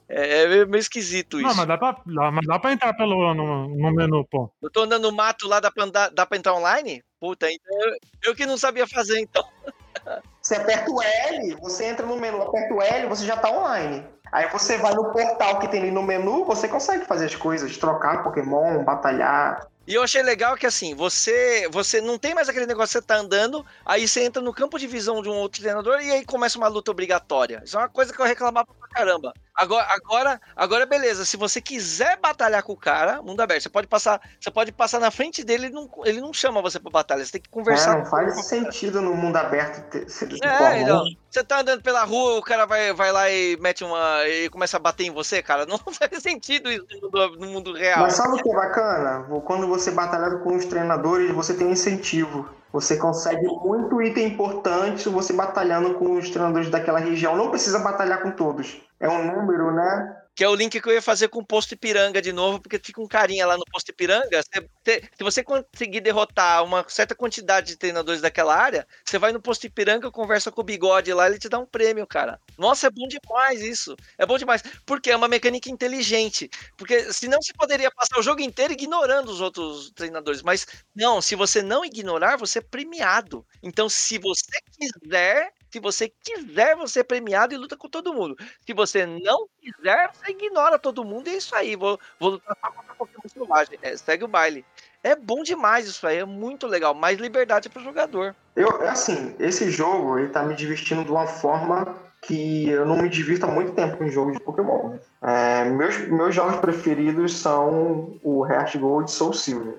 [0.09, 1.47] É, é meio esquisito isso.
[1.47, 4.51] Não, mas dá pra, dá- mas dá pra entrar pelo, no, no menu, pô.
[4.61, 7.01] Eu tô andando no mato lá, dá pra, andar, dá pra entrar online?
[7.19, 9.43] Puta, então eu, eu que não sabia fazer, então.
[10.41, 14.05] Você aperta o L, você entra no menu, aperta o L, você já tá online.
[14.31, 17.77] Aí você vai no portal que tem ali no menu, você consegue fazer as coisas,
[17.77, 19.59] trocar Pokémon, batalhar.
[19.89, 23.15] E eu achei legal que assim, você você não tem mais aquele negócio você tá
[23.17, 26.59] andando, aí você entra no campo de visão de um outro treinador e aí começa
[26.59, 27.63] uma luta obrigatória.
[27.65, 29.33] Isso é uma coisa que eu reclamava pra caramba.
[29.59, 33.87] Agora, agora, agora beleza, se você quiser batalhar com o cara, mundo aberto, você pode
[33.87, 37.25] passar, você pode passar na frente dele, ele não, ele não chama você pra batalha,
[37.25, 41.03] você tem que É, conversar não faz sentido no mundo aberto ter, ser É, então,
[41.29, 44.25] você tá andando pela rua, o cara vai, vai lá e mete uma.
[44.27, 45.65] e começa a bater em você, cara.
[45.67, 48.03] Não faz sentido isso no mundo, no mundo real.
[48.03, 49.27] Mas sabe o que é bacana?
[49.45, 52.49] Quando você batalha com os treinadores, você tem um incentivo.
[52.71, 57.35] Você consegue muito item importante você batalhando com os treinadores daquela região.
[57.35, 58.79] Não precisa batalhar com todos.
[58.99, 60.15] É um número, né?
[60.35, 62.79] Que é o link que eu ia fazer com o posto Ipiranga de novo, porque
[62.79, 64.41] fica um carinha lá no posto Ipiranga.
[64.43, 69.65] Se você conseguir derrotar uma certa quantidade de treinadores daquela área, você vai no posto
[69.67, 72.39] Ipiranga, conversa com o bigode lá, ele te dá um prêmio, cara.
[72.57, 73.95] Nossa, é bom demais isso.
[74.17, 74.61] É bom demais.
[74.85, 76.49] Porque é uma mecânica inteligente.
[76.77, 80.41] Porque senão você poderia passar o jogo inteiro ignorando os outros treinadores.
[80.41, 83.45] Mas não, se você não ignorar, você é premiado.
[83.61, 85.51] Então, se você quiser.
[85.71, 88.35] Se você quiser, você é premiado e luta com todo mundo.
[88.65, 91.75] Se você não quiser, você ignora todo mundo e é isso aí.
[91.75, 93.79] Vou, vou lutar só contra Pokémon selvagem.
[93.81, 94.65] É, segue o baile.
[95.03, 96.93] É bom demais isso aí, é muito legal.
[96.93, 98.35] Mais liberdade pro jogador.
[98.55, 103.07] Eu, assim, esse jogo, ele tá me divertindo de uma forma que eu não me
[103.07, 104.97] divirto há muito tempo com jogos de Pokémon.
[105.21, 109.75] É, meus, meus jogos preferidos são o Heart Gold e Soul Silver.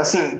[0.00, 0.38] Assim,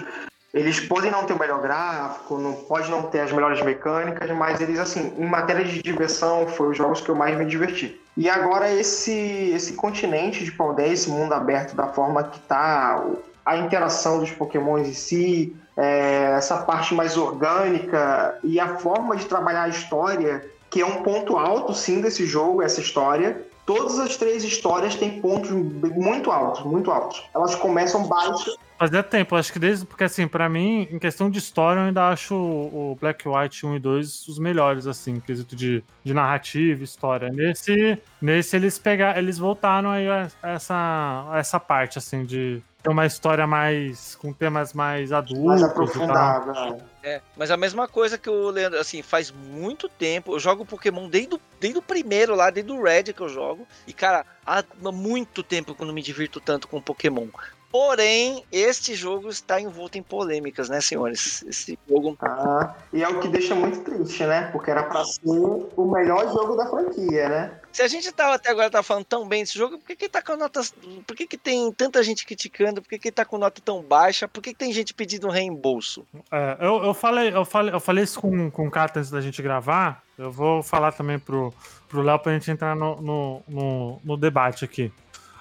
[0.56, 4.58] eles podem não ter o melhor gráfico, não pode não ter as melhores mecânicas, mas
[4.58, 8.00] eles, assim, em matéria de diversão, foram os jogos que eu mais me diverti.
[8.16, 9.12] E agora esse,
[9.54, 13.04] esse continente de Paldea, esse mundo aberto da forma que tá
[13.44, 19.26] a interação dos Pokémons em si, é, essa parte mais orgânica e a forma de
[19.26, 23.46] trabalhar a história, que é um ponto alto, sim, desse jogo, essa história.
[23.66, 27.24] Todas as três histórias têm pontos muito altos, muito altos.
[27.34, 28.56] Elas começam baixas.
[28.78, 29.84] Fazia tempo, acho que desde.
[29.84, 33.76] Porque, assim, pra mim, em questão de história, eu ainda acho o Black White 1
[33.76, 37.28] e 2 os melhores, assim, em quesito de, de narrativa, história.
[37.28, 39.18] Nesse, nesse eles pegaram.
[39.18, 44.14] Eles voltaram aí a essa, a essa parte, assim, de ter uma história mais.
[44.16, 45.44] com temas mais adultos.
[45.44, 46.52] mais aprofundada.
[46.52, 46.78] né?
[47.02, 50.34] É, mas a mesma coisa que o Leandro, assim, faz muito tempo.
[50.34, 53.66] Eu jogo Pokémon desde o, desde o primeiro lá, desde o Red que eu jogo.
[53.86, 57.28] E, cara, há muito tempo que eu não me divirto tanto com Pokémon.
[57.70, 61.42] Porém, este jogo está envolto em polêmicas, né, senhores?
[61.42, 62.16] Esse jogo.
[62.20, 64.48] Ah, e é o que deixa muito triste, né?
[64.52, 67.60] Porque era pra ser o melhor jogo da franquia, né?
[67.72, 70.08] Se a gente tava até agora tá falando tão bem desse jogo, por que, que
[70.08, 70.62] tá com nota.
[71.06, 72.80] Por que, que tem tanta gente criticando?
[72.80, 74.26] Por que, que tá com nota tão baixa?
[74.26, 76.06] Por que, que tem gente pedindo um reembolso?
[76.32, 79.20] É, eu, eu, falei, eu, falei, eu falei isso com, com o Kata antes da
[79.20, 80.02] gente gravar.
[80.16, 81.52] Eu vou falar também pro,
[81.86, 84.90] pro Léo pra gente entrar no, no, no, no debate aqui.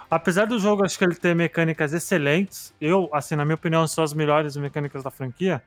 [0.09, 4.03] Apesar do jogo, acho que ele ter mecânicas excelentes, eu, assim, na minha opinião, são
[4.03, 5.61] as melhores mecânicas da franquia,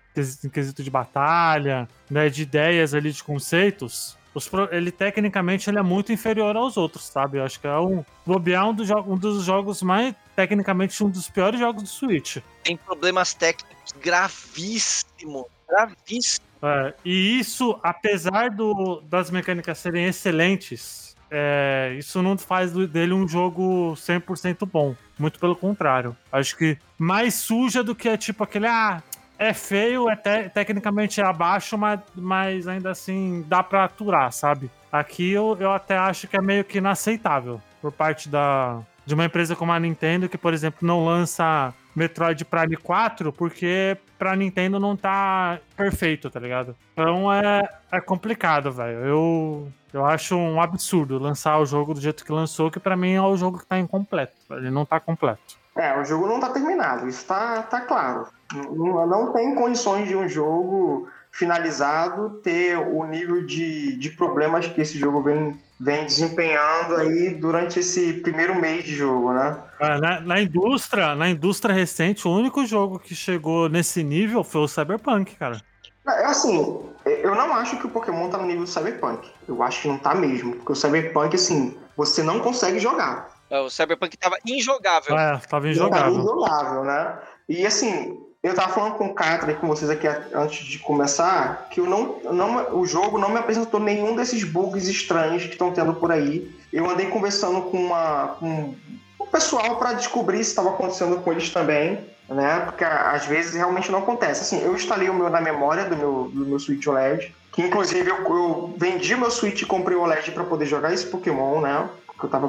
[0.45, 4.17] em quesito de batalha, né, de ideias ali, de conceitos.
[4.35, 7.39] Os pro- ele, tecnicamente, ele é muito inferior aos outros, sabe?
[7.39, 11.11] Eu acho que é um, bobear um dos, jo- um dos jogos mais, tecnicamente, um
[11.11, 12.37] dos piores jogos do Switch.
[12.63, 15.47] Tem problemas técnicos gravíssimos.
[15.69, 16.49] Gravíssimos.
[16.63, 23.27] É, e isso, apesar do, das mecânicas serem excelentes, é, isso não faz dele um
[23.27, 24.95] jogo 100% bom.
[25.19, 26.17] Muito pelo contrário.
[26.33, 29.03] Acho que mais suja do que é tipo aquele, ah,
[29.39, 34.71] é feio, é te- tecnicamente é abaixo, mas, mas ainda assim dá pra aturar, sabe?
[34.91, 39.25] Aqui eu, eu até acho que é meio que inaceitável por parte da, de uma
[39.25, 44.81] empresa como a Nintendo, que, por exemplo, não lança Metroid Prime 4 porque pra Nintendo
[44.81, 46.75] não tá perfeito, tá ligado?
[46.93, 48.99] Então é, é complicado, velho.
[49.05, 53.13] Eu, eu acho um absurdo lançar o jogo do jeito que lançou, que pra mim
[53.13, 54.35] é o jogo que tá incompleto.
[54.51, 55.59] Ele não tá completo.
[55.77, 58.27] É, o jogo não tá terminado, isso tá, tá claro.
[58.53, 64.81] Não, não tem condições de um jogo finalizado ter o nível de, de problemas que
[64.81, 69.57] esse jogo vem, vem desempenhando aí durante esse primeiro mês de jogo, né?
[69.79, 74.63] É, na, na, indústria, na indústria recente, o único jogo que chegou nesse nível foi
[74.63, 75.61] o Cyberpunk, cara.
[76.09, 79.29] É assim, eu não acho que o Pokémon tá no nível do Cyberpunk.
[79.47, 80.57] Eu acho que não tá mesmo.
[80.57, 83.31] Porque o Cyberpunk, assim, você não consegue jogar.
[83.51, 85.17] É, o Cyberpunk tava injogável.
[85.17, 86.13] É, tava injogável.
[86.13, 87.19] Tava injogável, né?
[87.49, 91.69] E assim, eu tava falando com o Catra e com vocês aqui antes de começar
[91.71, 95.73] que eu não, não, o jogo não me apresentou nenhum desses bugs estranhos que estão
[95.73, 96.55] tendo por aí.
[96.73, 98.75] Eu andei conversando com, uma, com
[99.19, 101.99] o pessoal para descobrir se estava acontecendo com eles também,
[102.29, 102.61] né?
[102.61, 104.43] Porque às vezes realmente não acontece.
[104.43, 108.09] Assim, eu instalei o meu na memória do meu, do meu Switch OLED, que inclusive
[108.09, 111.89] eu, eu vendi meu Switch e comprei o OLED para poder jogar esse Pokémon, né?
[112.07, 112.49] Porque eu tava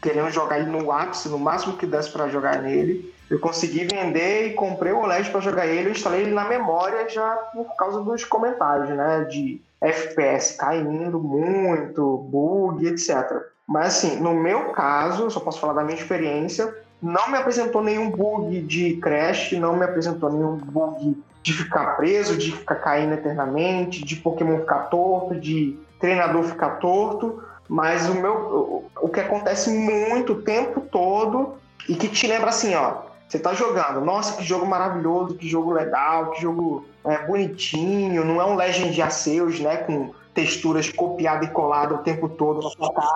[0.00, 3.12] querendo jogar ele no ápice, no máximo que desse para jogar nele.
[3.28, 5.88] Eu consegui vender e comprei o OLED para jogar ele.
[5.88, 9.24] Eu instalei ele na memória já por causa dos comentários, né?
[9.24, 13.42] De FPS caindo muito, bug, etc.
[13.66, 17.82] Mas assim, no meu caso, eu só posso falar da minha experiência, não me apresentou
[17.82, 23.14] nenhum bug de crash, não me apresentou nenhum bug de ficar preso, de ficar caindo
[23.14, 27.42] eternamente, de Pokémon ficar torto, de treinador ficar torto.
[27.68, 31.54] Mas o meu, o que acontece muito o tempo todo
[31.88, 35.70] e que te lembra assim, ó, você tá jogando, nossa, que jogo maravilhoso, que jogo
[35.70, 41.52] legal, que jogo é, bonitinho, não é um Legend Arceus, né, com texturas copiadas e
[41.52, 43.08] coladas o tempo todo na sua cara.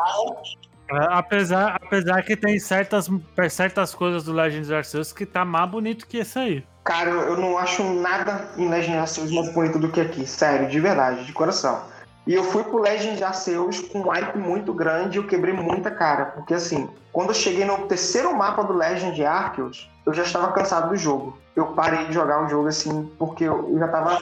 [1.10, 3.08] Apesar, apesar que tem certas,
[3.50, 6.64] certas coisas do Legends Arceus que tá mais bonito que esse aí.
[6.84, 10.80] Cara, eu não acho nada em Legends Arceus mais bonito do que aqui, sério, de
[10.80, 11.82] verdade, de coração.
[12.26, 15.90] E eu fui pro Legends Arceus com um hype muito grande e eu quebrei muita
[15.90, 16.26] cara.
[16.26, 20.90] Porque assim, quando eu cheguei no terceiro mapa do Legend Arceus, eu já estava cansado
[20.90, 21.36] do jogo.
[21.54, 24.20] Eu parei de jogar o jogo assim, porque eu já estava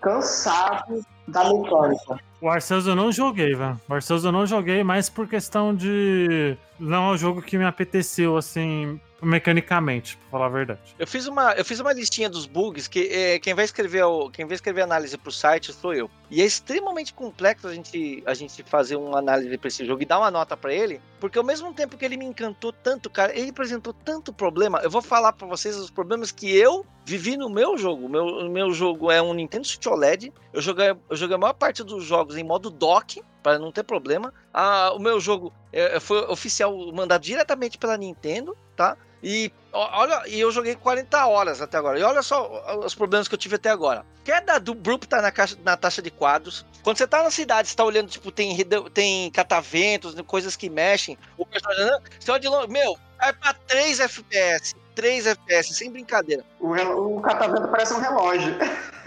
[0.00, 2.20] cansado da mecânica.
[2.40, 3.78] O Arceus eu não joguei, velho.
[3.88, 6.56] O Arceus eu não joguei, mas por questão de.
[6.78, 10.80] Não é um jogo que me apeteceu, assim, mecanicamente, pra falar a verdade.
[10.98, 14.30] Eu fiz uma, eu fiz uma listinha dos bugs que é, quem vai escrever o,
[14.30, 16.10] quem vai escrever análise pro site sou eu.
[16.30, 20.06] E é extremamente complexo a gente, a gente fazer uma análise para esse jogo e
[20.06, 23.36] dar uma nota para ele, porque ao mesmo tempo que ele me encantou tanto, cara,
[23.36, 24.78] ele apresentou tanto problema.
[24.78, 28.08] Eu vou falar para vocês os problemas que eu vivi no meu jogo.
[28.08, 30.32] Meu, o meu jogo é um Nintendo Switch OLED.
[30.52, 33.82] Eu joguei, eu joguei a maior parte dos jogos em modo dock, para não ter
[33.82, 34.32] problema.
[34.54, 38.96] Ah, o meu jogo é, foi oficial mandado diretamente pela Nintendo, tá?
[39.22, 41.98] E olha, e eu joguei 40 horas até agora.
[41.98, 44.04] E olha só os problemas que eu tive até agora.
[44.24, 46.66] Queda do Brup tá na, caixa, na taxa de quadros.
[46.82, 48.56] Quando você tá na cidade, você tá olhando, tipo, tem,
[48.92, 51.18] tem cataventos, coisas que mexem.
[51.36, 52.00] O personagem.
[52.18, 54.74] Você olha de longe, meu, é pra 3 FPS.
[54.94, 56.44] 3 FPS, sem brincadeira.
[56.58, 58.56] O, o catavento parece um relógio.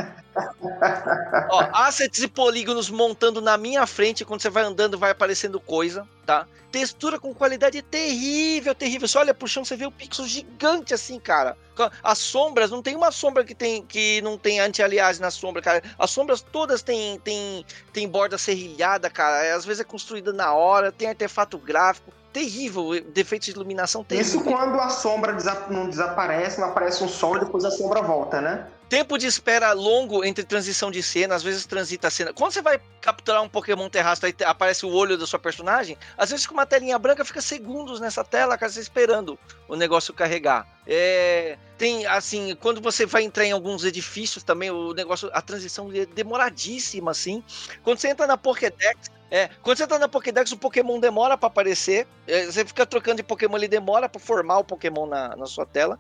[1.50, 6.08] Ó, assets e polígonos montando na minha frente, quando você vai andando vai aparecendo coisa,
[6.26, 6.48] tá?
[6.72, 9.08] Textura com qualidade terrível, terrível.
[9.08, 11.56] Você olha pro chão, você vê o pixel gigante assim, cara.
[12.04, 15.84] As sombras, não tem uma sombra que tem que não tem anti-aliasing na sombra, cara.
[15.98, 19.56] As sombras todas têm tem, tem borda serrilhada, cara.
[19.56, 24.40] Às vezes é construída na hora, tem artefato gráfico terrível, defeito de iluminação terrível.
[24.40, 25.38] Isso quando a sombra
[25.70, 28.68] não desaparece, não aparece um sol e depois a sombra volta, né?
[28.90, 32.34] Tempo de espera longo entre transição de cena, às vezes transita a cena.
[32.34, 36.32] Quando você vai capturar um Pokémon terrestre e aparece o olho da sua personagem, às
[36.32, 40.68] vezes com uma telinha branca fica segundos nessa tela, cara, esperando o negócio carregar.
[40.86, 45.90] É, tem assim, quando você vai entrar em alguns edifícios também, o negócio, a transição
[45.94, 47.44] é demoradíssima, assim.
[47.84, 51.48] Quando você entra na Pokédex, é, quando você tá na Pokédex, o Pokémon demora para
[51.48, 52.06] aparecer.
[52.28, 55.66] É, você fica trocando de Pokémon, ele demora para formar o Pokémon na, na sua
[55.66, 55.98] tela.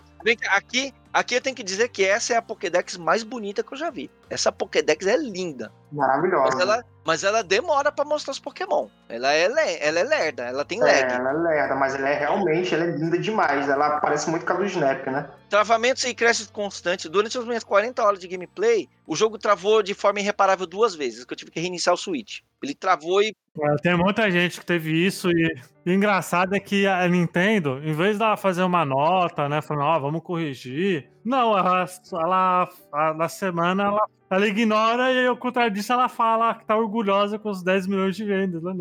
[0.51, 3.77] Aqui, aqui eu tenho que dizer que essa é a Pokédex mais bonita que eu
[3.77, 4.11] já vi.
[4.29, 5.71] Essa Pokédex é linda.
[5.91, 6.51] Maravilhosa.
[6.51, 8.87] Mas ela, mas ela demora para mostrar os Pokémon.
[9.09, 9.41] Ela é,
[9.81, 10.91] ela é lerda, ela tem lag.
[10.91, 13.67] É, ela é lerda, mas ela é realmente ela é linda demais.
[13.67, 15.27] Ela parece muito com a do Snap, né?
[15.49, 17.09] Travamentos e cresce constantes.
[17.09, 21.25] Durante as minhas 40 horas de gameplay, o jogo travou de forma irreparável duas vezes,
[21.25, 22.41] que eu tive que reiniciar o Switch.
[22.63, 23.35] Ele travou e.
[23.61, 25.55] É, tem muita gente que teve isso e
[25.85, 29.85] o engraçado é que a Nintendo, em vez de ela fazer uma nota, né, falando,
[29.85, 32.69] ó, oh, vamos corrigir, não, ela, ela,
[33.13, 37.49] na semana ela, ela ignora e ao contrário disso ela fala que tá orgulhosa com
[37.51, 38.73] os 10 milhões de vendas, né,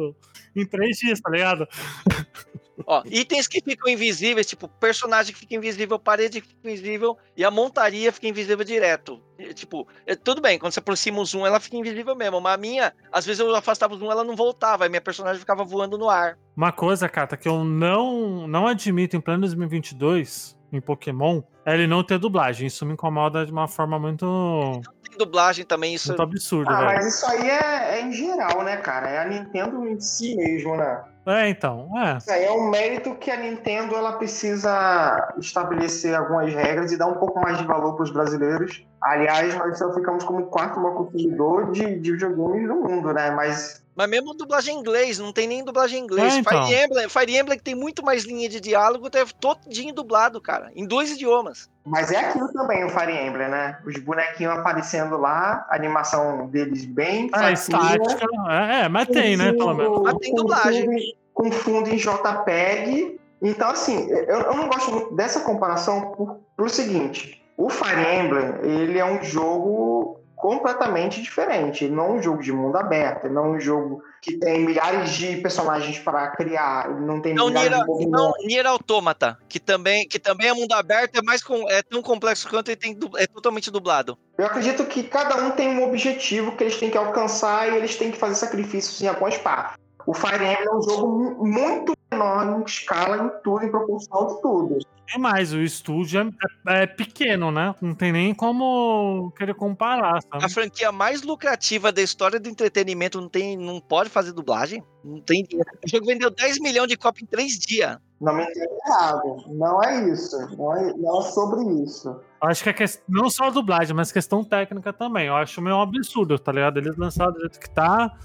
[0.57, 1.69] em três dias, tá ligado?
[2.87, 7.45] Ó, itens que ficam invisíveis, tipo personagem que fica invisível, parede que fica invisível e
[7.45, 9.21] a montaria fica invisível direto.
[9.53, 12.41] Tipo, é, tudo bem, quando você aproxima o zoom, ela fica invisível mesmo.
[12.41, 15.41] Mas a minha, às vezes eu afastava o zoom, ela não voltava, e minha personagem
[15.41, 16.39] ficava voando no ar.
[16.57, 21.87] Uma coisa, Kata, que eu não, não admito em plano 2022 em Pokémon é ele
[21.87, 22.67] não ter dublagem.
[22.67, 24.81] Isso me incomoda de uma forma muito.
[25.09, 26.09] Tem dublagem também, isso.
[26.09, 26.87] Muito absurdo, Ah, velho.
[26.95, 29.09] mas isso aí é, é em geral, né, cara?
[29.09, 31.03] É a Nintendo em si mesmo, né?
[31.25, 31.89] É, então.
[31.99, 32.19] É.
[32.19, 37.07] Isso aí é um mérito que a Nintendo ela precisa estabelecer algumas regras e dar
[37.07, 38.85] um pouco mais de valor para os brasileiros.
[39.01, 43.31] Aliás, nós só ficamos como o quarto maior consumidor de, de videogames do mundo, né?
[43.31, 46.35] Mas Mas mesmo dublagem em inglês, não tem nem dublagem em inglês.
[46.35, 46.65] É, então.
[46.67, 50.71] Fire Emblem, Fire Emblem que tem muito mais linha de diálogo, teve todinho dublado, cara,
[50.75, 51.69] em dois idiomas.
[51.85, 53.79] Mas é aquilo também, o Fire Emblem, né?
[53.85, 58.25] Os bonequinhos aparecendo lá, a animação deles bem É, estática.
[58.49, 60.01] É, é, mas tem, né, pelo menos.
[60.03, 60.85] Mas tem dublagem.
[60.85, 63.19] fundo em- Com fundo em JPEG.
[63.43, 67.43] Então, assim, eu, eu não gosto muito dessa comparação por, pelo seguinte.
[67.57, 71.85] O Fire Emblem, ele é um jogo completamente diferente.
[71.85, 74.67] Ele não é um jogo de mundo aberto, ele não é um jogo que tem
[74.67, 78.21] milhares de personagens para criar, ele não tem Não, milhares Nier, de movimentos.
[78.21, 82.03] não, Nier Automata, que também, que também é mundo aberto, é mais com, é tão
[82.03, 84.19] complexo quanto e tem, é totalmente dublado.
[84.37, 87.95] Eu acredito que cada um tem um objetivo que eles têm que alcançar e eles
[87.97, 89.77] têm que fazer sacrifícios em algumas partes.
[90.05, 91.93] O Fire Emblem é um jogo mu- muito
[92.23, 94.79] menor em escala, em tudo, em proporção de tudo.
[95.15, 96.33] E mais, o estúdio
[96.67, 97.75] é, é pequeno, né?
[97.83, 100.53] Não tem nem como querer comparar, A sabe?
[100.53, 104.83] franquia mais lucrativa da história do entretenimento não, tem, não pode fazer dublagem?
[105.05, 105.69] Não tem dinheiro.
[105.85, 107.99] O jogo vendeu 10 milhões de cópias em 3 dias.
[108.21, 109.45] Não me errado.
[109.49, 110.39] Não é isso.
[110.57, 112.09] Não é, não é sobre isso.
[112.09, 113.03] Eu acho que é quest...
[113.09, 115.27] não só a dublagem, mas questão técnica também.
[115.27, 116.79] Eu acho meio um absurdo, tá ligado?
[116.79, 118.17] Eles lançaram do jeito que tá.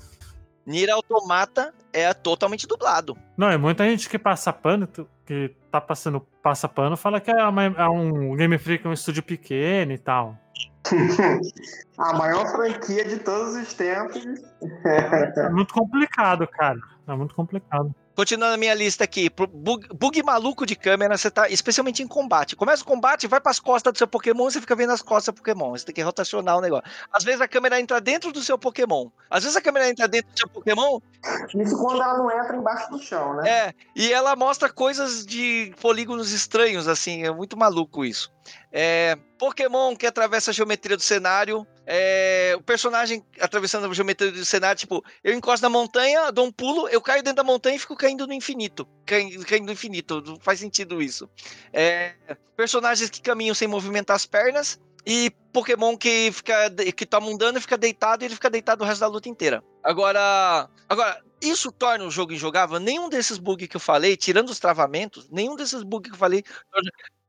[0.68, 3.18] Nier Automata é totalmente dublado.
[3.38, 4.88] Não, é muita gente que passa pano,
[5.26, 9.24] que tá passando passa pano, fala que é, uma- é um Game Freak, um estúdio
[9.24, 10.38] pequeno e tal.
[11.98, 14.24] A maior franquia de todos os tempos.
[14.86, 16.78] É muito complicado, cara.
[17.08, 17.94] É muito complicado.
[18.18, 22.56] Continuando a minha lista aqui, bug, bug maluco de câmera, você tá, especialmente em combate.
[22.56, 25.38] Começa o combate, vai pras costas do seu Pokémon, você fica vendo as costas do
[25.38, 25.70] Pokémon.
[25.70, 26.90] Você tem que rotacionar o negócio.
[27.14, 29.10] Às vezes a câmera entra dentro do seu Pokémon.
[29.30, 31.00] Às vezes a câmera entra dentro do seu Pokémon,
[31.60, 33.48] Isso quando ela não entra embaixo do chão, né?
[33.48, 38.34] é, e ela mostra coisas de polígonos estranhos, assim, é muito maluco isso.
[38.72, 44.44] É, Pokémon que atravessa a geometria do cenário, é, o personagem atravessando a geometria do
[44.44, 47.80] cenário, tipo, eu encosto na montanha, dou um pulo, eu caio dentro da montanha e
[47.80, 48.86] fico caindo no infinito.
[49.06, 51.30] Caindo, caindo no infinito, não faz sentido isso.
[51.72, 52.14] É,
[52.58, 54.78] personagens que caminham sem movimentar as pernas.
[55.10, 58.84] E Pokémon que fica que toma um dano e fica deitado, e ele fica deitado
[58.84, 59.64] o resto da luta inteira.
[59.82, 62.78] Agora, agora isso torna o jogo injogável?
[62.78, 66.44] Nenhum desses bugs que eu falei, tirando os travamentos, nenhum desses bugs que eu falei.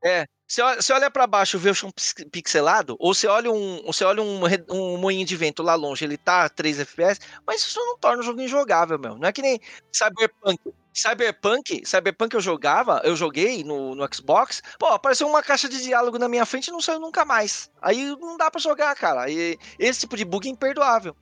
[0.05, 4.05] É, você olha, para baixo vê o chão pix- pixelado, ou você olha um, você
[4.05, 4.40] olha um,
[4.70, 8.20] um moinho de vento lá longe, ele tá a 3 FPS, mas isso não torna
[8.22, 9.16] o jogo injogável, meu.
[9.16, 9.59] Não é que nem
[9.92, 10.59] Cyberpunk.
[10.94, 16.18] Cyberpunk, Cyberpunk eu jogava, eu joguei no, no Xbox, pô, apareceu uma caixa de diálogo
[16.18, 17.70] na minha frente e não saiu nunca mais.
[17.80, 19.30] Aí não dá pra jogar, cara.
[19.30, 21.14] E esse tipo de bug é imperdoável.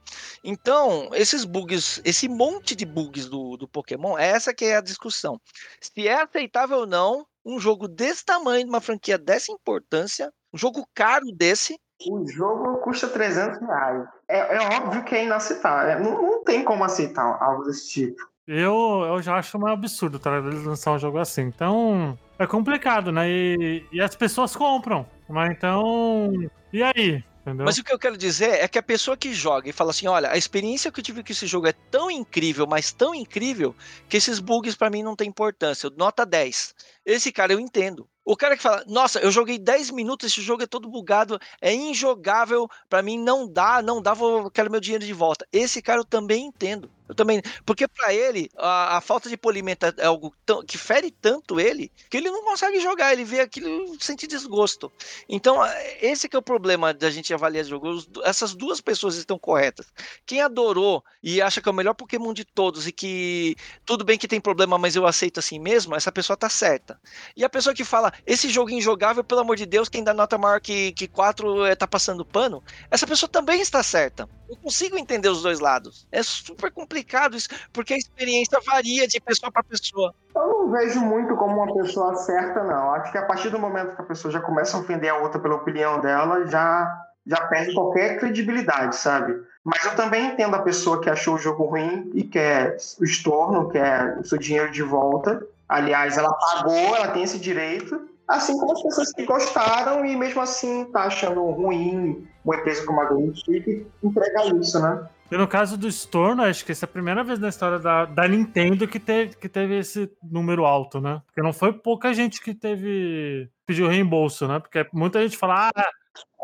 [0.42, 5.38] Então, esses bugs, esse monte de bugs do, do Pokémon, essa que é a discussão.
[5.80, 10.58] Se é aceitável ou não um jogo desse tamanho, de uma franquia dessa importância, um
[10.58, 11.78] jogo caro desse,
[12.10, 14.04] O jogo custa 300 reais.
[14.28, 15.90] É, é óbvio que é inaceitável.
[15.90, 18.20] É, Não, não tem como aceitar algo desse tipo.
[18.46, 20.36] Eu, eu já acho um absurdo, tá?
[20.36, 21.42] Eles lançar um jogo assim.
[21.42, 23.28] Então, é complicado, né?
[23.28, 25.06] E, e as pessoas compram.
[25.28, 26.32] Mas então.
[26.72, 27.24] E aí?
[27.46, 27.64] Entendeu?
[27.64, 30.08] Mas o que eu quero dizer é que a pessoa que joga e fala assim:
[30.08, 33.72] olha, a experiência que eu tive com esse jogo é tão incrível, mas tão incrível,
[34.08, 35.88] que esses bugs pra mim não tem importância.
[35.96, 36.74] Nota 10.
[37.04, 38.08] Esse cara eu entendo.
[38.24, 41.72] O cara que fala, nossa, eu joguei 10 minutos, esse jogo é todo bugado, é
[41.72, 45.46] injogável, pra mim não dá, não dá, vou, quero meu dinheiro de volta.
[45.52, 46.90] Esse cara eu também entendo.
[47.08, 51.10] Eu também, porque pra ele a, a falta de polimento é algo tão- que fere
[51.10, 54.92] tanto ele que ele não consegue jogar, ele vê aquilo sente desgosto.
[55.28, 55.58] Então,
[56.00, 58.08] esse que é o problema da gente avaliar jogos.
[58.24, 59.86] Essas duas pessoas estão corretas.
[60.24, 64.18] Quem adorou e acha que é o melhor Pokémon de todos e que tudo bem
[64.18, 67.00] que tem problema, mas eu aceito assim mesmo, essa pessoa tá certa.
[67.36, 70.12] E a pessoa que fala, esse jogo é injogável, pelo amor de Deus, quem dá
[70.14, 74.28] nota maior que, que 4 é, tá passando pano, essa pessoa também está certa.
[74.48, 76.06] Eu consigo entender os dois lados.
[76.10, 76.95] É super complicado
[77.36, 80.14] isso, porque a experiência varia de pessoa para pessoa.
[80.34, 82.92] Eu não vejo muito como uma pessoa certa, não.
[82.94, 85.40] Acho que a partir do momento que a pessoa já começa a ofender a outra
[85.40, 89.34] pela opinião dela, já, já perde qualquer credibilidade, sabe?
[89.64, 93.68] Mas eu também entendo a pessoa que achou o jogo ruim e quer o estorno,
[93.68, 95.44] quer o seu dinheiro de volta.
[95.68, 98.08] Aliás, ela pagou, ela tem esse direito.
[98.28, 103.00] Assim como as pessoas que gostaram e mesmo assim tá achando ruim uma empresa como
[103.00, 105.08] a GameStreet entregar isso, né?
[105.30, 108.04] E no caso do Storm, acho que essa é a primeira vez na história da,
[108.04, 111.20] da Nintendo que teve, que teve esse número alto, né?
[111.26, 114.60] Porque não foi pouca gente que teve pediu reembolso, né?
[114.60, 115.90] Porque muita gente fala, ah,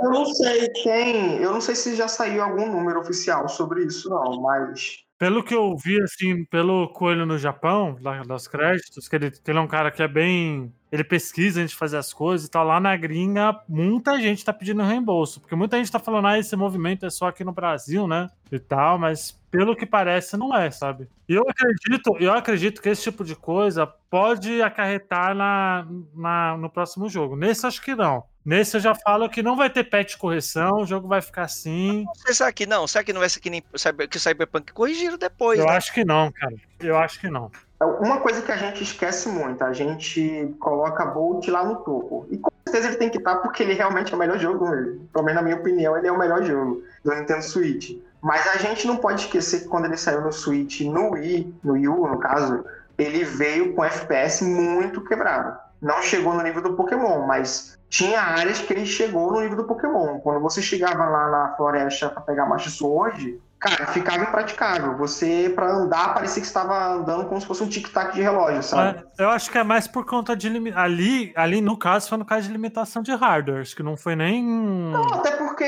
[0.03, 1.37] eu não sei, tem.
[1.37, 5.02] Eu não sei se já saiu algum número oficial sobre isso, não, mas.
[5.23, 9.57] Pelo que eu vi, assim, pelo Coelho no Japão, lá dos créditos, que ele, ele
[9.57, 10.75] é um cara que é bem.
[10.91, 12.67] Ele pesquisa antes de fazer as coisas e tal.
[12.67, 15.41] Lá na gringa, muita gente tá pedindo reembolso.
[15.41, 18.31] Porque muita gente tá falando, ah, esse movimento é só aqui no Brasil, né?
[18.51, 21.07] E tal, mas pelo que parece, não é, sabe?
[21.29, 26.69] E eu acredito, eu acredito que esse tipo de coisa pode acarretar na, na, no
[26.69, 27.37] próximo jogo.
[27.37, 28.25] Nesse, acho que não.
[28.45, 32.05] Nesse eu já falo que não vai ter patch correção, o jogo vai ficar assim.
[32.17, 32.87] Você sabe que não?
[32.89, 35.61] Será que não vai ser que nem que o Cyberpunk corrigiram depois?
[35.61, 35.77] Eu né?
[35.77, 36.55] acho que não, cara.
[36.81, 37.51] Eu acho que não.
[38.01, 42.27] Uma coisa que a gente esquece muito, a gente coloca Bolt lá no topo.
[42.31, 45.09] E com certeza ele tem que estar porque ele realmente é o melhor jogo mesmo.
[45.13, 47.97] Pelo menos na minha opinião, ele é o melhor jogo do Nintendo Switch.
[48.21, 51.73] Mas a gente não pode esquecer que quando ele saiu no Switch, no Wii, no
[51.73, 52.65] Wii U, no caso,
[52.97, 55.59] ele veio com FPS muito quebrado.
[55.81, 59.65] Não chegou no nível do Pokémon, mas tinha áreas que ele chegou no nível do
[59.65, 60.19] Pokémon.
[60.21, 64.97] Quando você chegava lá na floresta para pegar Master Sword, cara, ficava impraticável.
[64.97, 69.05] Você, para andar, parecia que estava andando como se fosse um tic-tac de relógio, sabe?
[69.19, 70.73] eu acho que é mais por conta de lim...
[70.75, 74.43] ali, ali no caso foi no caso de limitação de hardware, que não foi nem
[74.43, 75.65] Não, até porque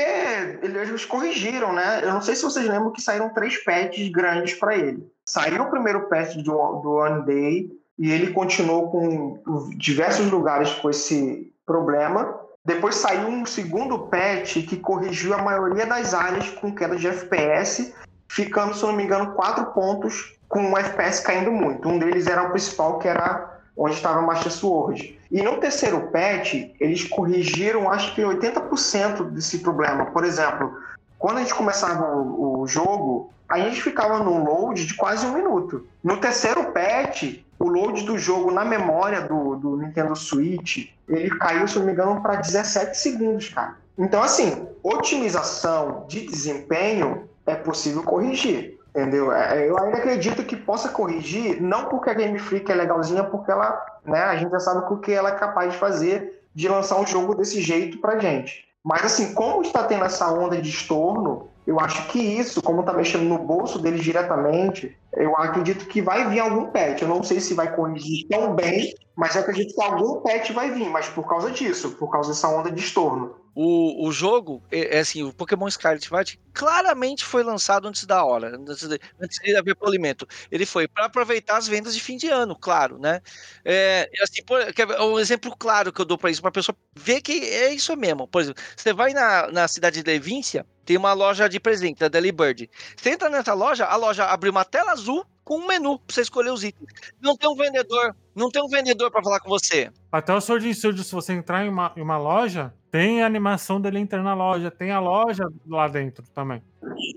[0.63, 1.99] eles corrigiram, né?
[2.01, 5.07] Eu não sei se vocês lembram que saíram três patches grandes para ele.
[5.23, 7.69] Saiu o primeiro patch do, do One Day
[7.99, 12.39] e ele continuou com diversos lugares com esse problema.
[12.63, 17.93] Depois saiu um segundo patch que corrigiu a maioria das áreas com queda de FPS,
[18.27, 21.87] ficando, se não me engano, quatro pontos com o FPS caindo muito.
[21.87, 25.19] Um deles era o principal, que era onde estava Master Sword.
[25.29, 30.05] E no terceiro patch, eles corrigiram acho que 80% desse problema.
[30.07, 30.77] Por exemplo,
[31.19, 35.33] quando a gente começava o, o jogo, a gente ficava num load de quase um
[35.33, 35.85] minuto.
[36.03, 41.67] No terceiro patch, o load do jogo na memória do, do Nintendo Switch, ele caiu,
[41.67, 43.75] se não me engano, para 17 segundos, cara.
[43.97, 49.31] Então, assim, otimização de desempenho é possível corrigir, entendeu?
[49.31, 53.51] É, eu ainda acredito que possa corrigir, não porque a Game Freak é legalzinha, porque
[53.51, 56.99] ela, né, a gente já sabe o que ela é capaz de fazer de lançar
[56.99, 58.65] um jogo desse jeito pra gente.
[58.83, 62.93] Mas, assim, como está tendo essa onda de estorno, eu acho que isso, como está
[62.93, 67.01] mexendo no bolso deles diretamente, eu acredito que vai vir algum patch.
[67.01, 70.69] Eu não sei se vai corrigir tão bem, mas eu acredito que algum patch vai
[70.71, 73.35] vir, mas por causa disso, por causa dessa onda de estorno.
[73.55, 78.23] O, o jogo, é, é assim, o Pokémon Scarlet Violet claramente foi lançado antes da
[78.23, 80.27] hora, antes de, antes de haver polimento.
[80.51, 83.21] Ele foi para aproveitar as vendas de fim de ano, claro, né?
[83.63, 84.59] É, assim, por,
[85.01, 87.95] um exemplo claro que eu dou para isso, para a pessoa ver que é isso
[87.95, 88.27] mesmo.
[88.27, 92.09] Por exemplo, você vai na, na cidade de Levíncia, tem uma loja de presente, da
[92.09, 92.69] Delibird.
[92.97, 96.21] Você entra nessa loja, a loja abre uma tela azul com um menu pra você
[96.21, 96.89] escolher os itens.
[97.21, 99.91] Não tem um vendedor, não tem um vendedor para falar com você.
[100.11, 103.79] Até o Sword Studio, se você entrar em uma, em uma loja, tem a animação
[103.79, 106.63] dele entrar na loja, tem a loja lá dentro também.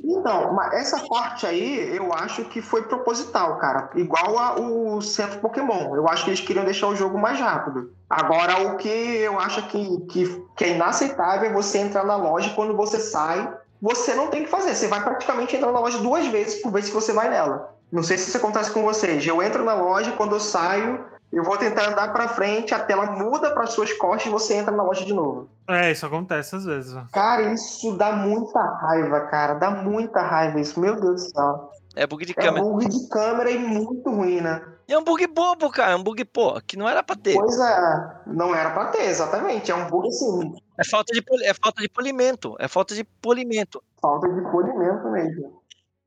[0.05, 3.91] Então, mas essa parte aí eu acho que foi proposital, cara.
[3.95, 5.95] Igual ao centro Pokémon.
[5.97, 7.93] Eu acho que eles queriam deixar o jogo mais rápido.
[8.11, 12.51] Agora, o que eu acho que, que, que é inaceitável é você entrar na loja
[12.51, 14.75] e quando você sai, você não tem que fazer.
[14.75, 17.78] Você vai praticamente entrar na loja duas vezes por vez que você vai nela.
[17.91, 19.27] Não sei se isso acontece com vocês.
[19.27, 23.13] Eu entro na loja, quando eu saio, eu vou tentar andar para frente, a tela
[23.13, 25.49] muda para suas costas e você entra na loja de novo.
[25.69, 26.95] É, isso acontece às vezes.
[27.13, 29.55] Cara, isso dá muita raiva, cara.
[29.55, 30.81] Dá muita raiva isso.
[30.81, 31.73] Meu Deus do céu.
[31.95, 32.59] É bug de câmera.
[32.59, 34.63] É bug de câmera e muito ruim, né?
[34.87, 35.93] E é um bug bobo, cara.
[35.93, 37.35] É um bug, pô, que não era pra ter.
[37.35, 39.71] Pois é, não era pra ter, exatamente.
[39.71, 40.55] É um bug assim.
[40.79, 42.57] É falta de, é falta de polimento.
[42.59, 43.83] É falta de polimento.
[44.01, 45.58] Falta de polimento mesmo.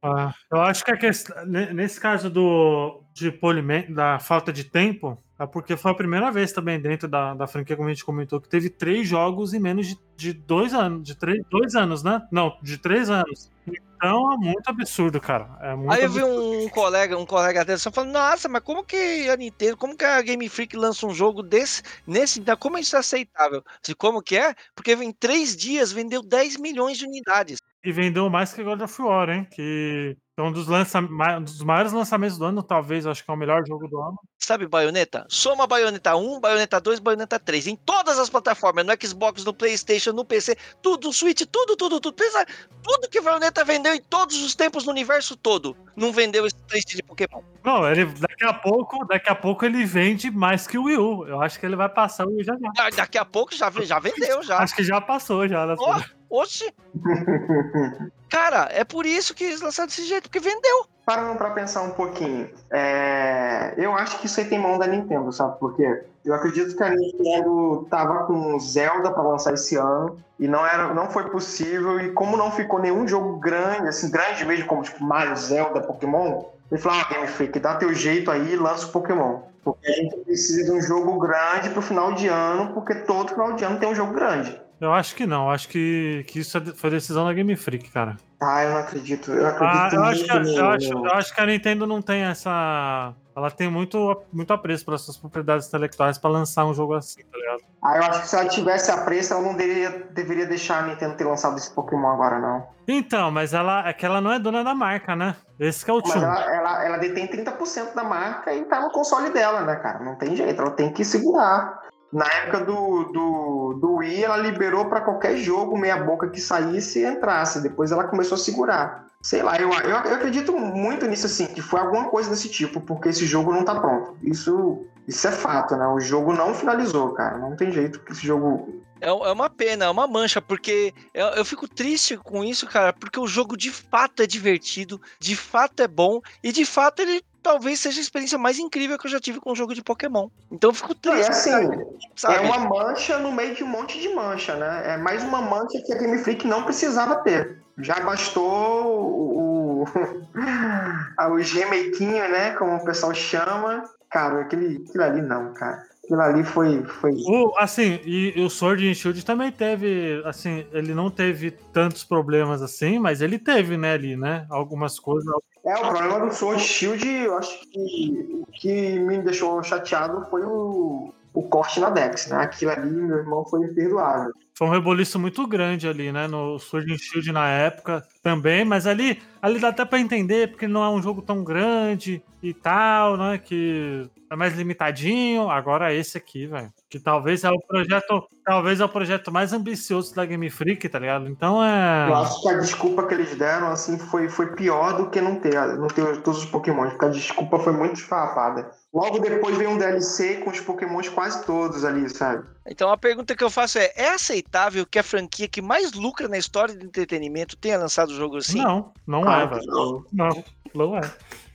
[0.01, 5.21] Ah, eu acho que a questão, nesse caso do de polimento, da falta de tempo,
[5.37, 8.39] é porque foi a primeira vez também dentro da, da franquia, como a gente comentou,
[8.39, 11.03] que teve três jogos em menos de, de dois anos.
[11.03, 12.21] De três, dois anos, né?
[12.31, 13.51] Não, de três anos.
[13.67, 15.49] Então é muito absurdo, cara.
[15.61, 18.83] É muito Aí eu vi um colega, um colega dele só falando, nossa, mas como
[18.83, 22.95] que a Nintendo, como que a Game Freak lança um jogo desse, nesse, como isso
[22.95, 23.63] é aceitável?
[23.97, 24.55] Como que é?
[24.75, 27.59] Porque em três dias vendeu 10 milhões de unidades.
[27.83, 29.47] E vendeu mais que God of War, hein?
[29.49, 30.99] Que é um dos, lança...
[30.99, 34.19] um dos maiores lançamentos do ano, talvez, acho que é o melhor jogo do ano.
[34.39, 35.25] Sabe Bayonetta?
[35.27, 37.67] Soma Bayonetta 1, Bayonetta 2, Bayonetta 3.
[37.67, 41.99] Em todas as plataformas, no Xbox, no Playstation, no PC, tudo, no Switch, tudo, tudo,
[41.99, 42.15] tudo.
[42.15, 42.45] Pensa,
[42.83, 45.75] tudo que Bayonetta vendeu em todos os tempos no universo todo.
[45.95, 47.41] Não vendeu esse triste de Pokémon.
[47.63, 51.27] Não, ele, daqui a pouco, daqui a pouco ele vende mais que o Wii U.
[51.27, 52.55] Eu acho que ele vai passar o Wii já.
[52.77, 54.59] Ah, daqui a pouco já, já vendeu, já.
[54.59, 55.75] acho que já passou já.
[55.77, 56.73] Oh, Oxi!
[58.29, 60.85] Cara, é por isso que eles lançaram desse jeito, porque vendeu.
[61.05, 63.73] Parando pra pensar um pouquinho, é...
[63.77, 66.05] eu acho que isso aí tem mão da Nintendo, sabe por quê?
[66.23, 70.93] Eu acredito que a Nintendo tava com Zelda para lançar esse ano e não era,
[70.93, 75.03] não foi possível e como não ficou nenhum jogo grande, assim, grande mesmo como tipo
[75.03, 78.91] Mario, Zelda, Pokémon, ele falou, ah, Game Freak, dá teu jeito aí e lança o
[78.91, 79.41] Pokémon.
[79.63, 83.53] Porque a gente precisa de um jogo grande pro final de ano, porque todo final
[83.53, 84.59] de ano tem um jogo grande.
[84.81, 88.17] Eu acho que não, acho que, que isso é foi decisão da Game Freak, cara.
[88.41, 89.31] Ah, eu não acredito.
[89.31, 92.23] Eu acredito Ah, eu, acho que, eu, acho, eu acho que a Nintendo não tem
[92.23, 93.13] essa.
[93.35, 97.37] Ela tem muito, muito apreço pelas suas propriedades intelectuais pra lançar um jogo assim, tá
[97.37, 97.59] ligado?
[97.83, 100.87] Ah, eu acho que se ela tivesse a preço, ela não deveria, deveria deixar a
[100.87, 102.67] Nintendo ter lançado esse Pokémon agora, não.
[102.87, 105.35] Então, mas ela é que ela não é dona da marca, né?
[105.59, 106.23] Esse que é o Mas tchum.
[106.23, 110.03] ela, ela, ela detém 30% da marca e tá no console dela, né, cara?
[110.03, 111.79] Não tem jeito, ela tem que segurar.
[112.11, 117.05] Na época do, do, do Wii, ela liberou pra qualquer jogo meia-boca que saísse e
[117.05, 117.61] entrasse.
[117.61, 119.07] Depois ela começou a segurar.
[119.21, 122.81] Sei lá, eu, eu, eu acredito muito nisso, assim, que foi alguma coisa desse tipo,
[122.81, 124.17] porque esse jogo não tá pronto.
[124.23, 125.87] Isso, isso é fato, né?
[125.87, 127.37] O jogo não finalizou, cara.
[127.37, 128.81] Não tem jeito que esse jogo.
[128.99, 132.91] É, é uma pena, é uma mancha, porque eu, eu fico triste com isso, cara,
[132.91, 137.23] porque o jogo de fato é divertido, de fato é bom, e de fato ele
[137.41, 140.29] talvez seja a experiência mais incrível que eu já tive com um jogo de Pokémon.
[140.51, 142.35] Então eu fico é triste, assim, cara, sabe?
[142.35, 144.93] é uma mancha no meio de um monte de mancha, né?
[144.93, 147.61] É mais uma mancha que a Game Freak não precisava ter.
[147.77, 149.85] Já bastou o, o,
[151.31, 152.51] o né?
[152.57, 153.83] Como o pessoal chama.
[154.09, 155.90] Cara, aquele, aquilo ali não, cara.
[156.11, 156.83] Aquilo ali foi.
[156.83, 157.13] foi...
[157.25, 162.03] O, assim, e, e o Sword and Shield também teve, assim, ele não teve tantos
[162.03, 164.45] problemas assim, mas ele teve, né, ali, né?
[164.49, 165.33] Algumas coisas.
[165.65, 170.43] É, o problema do Sword Shield, eu acho que o que me deixou chateado foi
[170.43, 172.37] o, o corte na Dex, né?
[172.37, 174.33] Aquilo ali, meu irmão, foi imperdoável.
[174.53, 176.27] Foi um reboliço muito grande ali, né?
[176.27, 180.83] No and Shield na época também, mas ali, ali dá até pra entender, porque não
[180.83, 183.37] é um jogo tão grande e tal, né?
[183.37, 185.49] Que é mais limitadinho.
[185.49, 186.71] Agora esse aqui, velho.
[186.91, 188.27] Que talvez é o projeto.
[188.43, 191.29] Talvez é o projeto mais ambicioso da Game Freak, tá ligado?
[191.29, 192.09] Então é.
[192.09, 195.37] Eu acho que a desculpa que eles deram, assim, foi, foi pior do que não
[195.37, 198.71] ter, não ter todos os Pokémon, porque a desculpa foi muito esfarrapada.
[198.93, 202.45] Logo depois veio um DLC com os Pokémons quase todos ali, sabe?
[202.67, 206.27] Então a pergunta que eu faço é: é aceitável que a franquia que mais lucra
[206.27, 208.61] na história de entretenimento tenha lançado o jogo assim?
[208.61, 209.65] Não, não é, Claro velho.
[209.65, 210.05] não.
[210.11, 210.43] Não,
[210.75, 211.01] não é.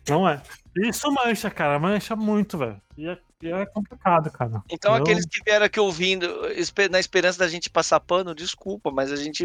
[0.09, 0.41] Não é.
[0.77, 1.79] Isso mancha, cara.
[1.79, 2.81] Mancha muito, velho.
[2.97, 4.63] E é, é complicado, cara.
[4.71, 6.27] Então, Eu- aqueles que vieram aqui ouvindo,
[6.91, 9.45] na esperança da gente passar pano, desculpa, mas a gente,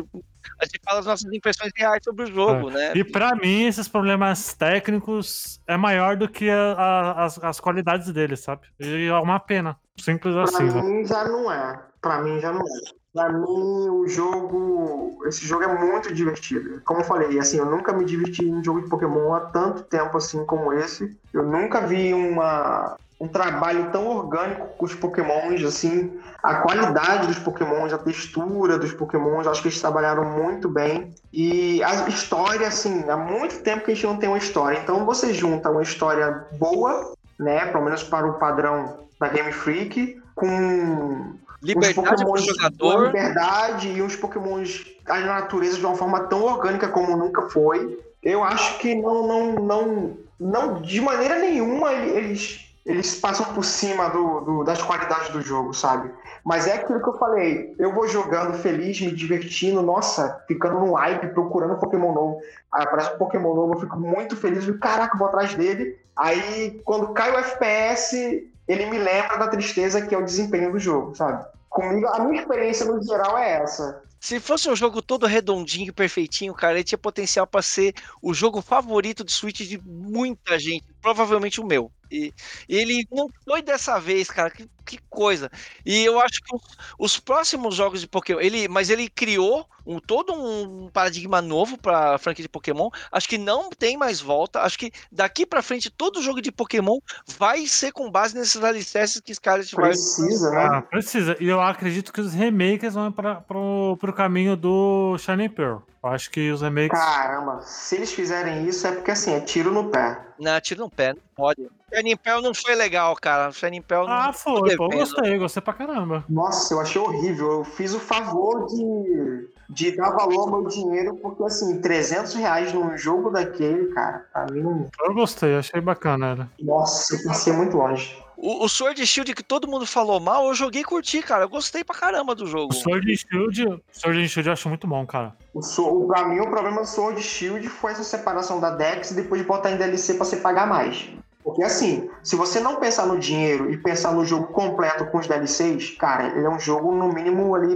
[0.59, 2.93] a gente fala as nossas impressões reais sobre o jogo, né?
[2.95, 8.11] E pra mim, esses problemas técnicos é maior do que a- a- as, as qualidades
[8.13, 8.61] dele, sabe?
[8.79, 9.77] E é uma pena.
[9.99, 10.83] Simples Pra assim, velho.
[10.83, 11.79] mim já não é.
[12.01, 13.01] Pra mim já não é.
[13.13, 15.21] Pra mim, o jogo.
[15.27, 16.81] Esse jogo é muito divertido.
[16.85, 20.17] Como eu falei, assim, eu nunca me diverti em jogo de Pokémon há tanto tempo
[20.17, 21.15] assim como esse.
[21.33, 26.19] Eu nunca vi uma, um trabalho tão orgânico com os Pokémons, assim.
[26.41, 31.13] A qualidade dos Pokémons, a textura dos Pokémons, acho que eles trabalharam muito bem.
[31.32, 34.80] E a história, assim, há muito tempo que a gente não tem uma história.
[34.82, 37.67] Então você junta uma história boa, né?
[37.67, 43.05] Pelo menos para o padrão da Game Freak, com Liberdade com jogador.
[43.05, 47.99] liberdade e uns Pokémons a natureza de uma forma tão orgânica como nunca foi.
[48.24, 53.63] Eu acho que não, não, não, não de maneira nenhuma ele- eles, eles passam por
[53.63, 56.11] cima do, do- das qualidades do jogo, sabe?
[56.43, 60.93] Mas é aquilo que eu falei, eu vou jogando feliz, me divertindo, nossa, ficando no
[60.93, 62.41] hype, procurando Pokémon novo.
[62.73, 65.99] Aí aparece um Pokémon novo, eu fico muito feliz, eu, caraca, vou atrás dele.
[66.15, 70.79] Aí quando cai o FPS, ele me lembra da tristeza que é o desempenho do
[70.79, 71.45] jogo, sabe?
[71.69, 74.03] Comigo, a minha experiência no geral é essa.
[74.19, 78.61] Se fosse um jogo todo redondinho, perfeitinho, cara, ele tinha potencial pra ser o jogo
[78.61, 81.91] favorito de Switch de muita gente, provavelmente o meu.
[82.12, 82.34] E
[82.68, 85.49] e ele não foi dessa vez, cara, que, que coisa.
[85.86, 86.62] E eu acho que os,
[86.97, 92.18] os próximos jogos de Pokémon, ele, mas ele criou um, todo um paradigma novo pra
[92.18, 92.89] franquia de Pokémon.
[93.12, 94.62] Acho que não tem mais volta.
[94.62, 96.99] Acho que daqui pra frente todo jogo de Pokémon
[97.38, 100.66] vai ser com base nesses alicerces que Scarlet vai Precisa, né?
[100.72, 101.36] Ah, precisa.
[101.39, 105.80] E eu acredito que os remakes vão para pro, pro caminho do Shining Pearl.
[106.03, 106.99] Acho que os remakes.
[106.99, 110.20] Caramba, se eles fizerem isso é porque assim, é tiro no pé.
[110.39, 111.70] Não, tiro no pé, não pode.
[111.93, 113.51] Shining Pearl não foi legal, cara.
[113.51, 114.85] Shining Pearl não Ah, foi, pô.
[114.85, 116.23] Eu gostei, gostei pra caramba.
[116.29, 117.51] Nossa, eu achei horrível.
[117.51, 122.73] Eu fiz o favor de, de dar valor ao meu dinheiro, porque assim, 300 reais
[122.73, 124.89] num jogo daquele, cara, pra mim não.
[125.03, 126.31] Eu gostei, achei bacana.
[126.31, 126.49] Era.
[126.61, 128.17] Nossa, eu pensei muito longe.
[128.37, 131.43] O, o Sword Shield que todo mundo falou mal, eu joguei e curti, cara.
[131.43, 132.73] Eu gostei pra caramba do jogo.
[132.73, 135.35] O Sword Shield, Sword Shield eu acho muito bom, cara.
[135.53, 139.13] O, so, pra mim, o problema do Sword Shield foi essa separação da Dex e
[139.13, 141.07] depois de botar em DLC pra você pagar mais.
[141.43, 145.27] Porque assim, se você não pensar no dinheiro e pensar no jogo completo com os
[145.27, 147.75] DLCs, cara, ele é um jogo no mínimo ali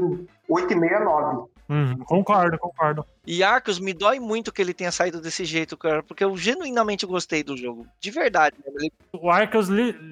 [0.49, 1.47] 8,5 9.
[1.67, 3.05] Uhum, concordo, concordo.
[3.27, 7.05] E Arcos, me dói muito que ele tenha saído desse jeito, cara, porque eu genuinamente
[7.05, 7.87] gostei do jogo.
[7.99, 8.55] De verdade.
[8.65, 8.91] Ele...
[9.11, 9.67] O Arcos,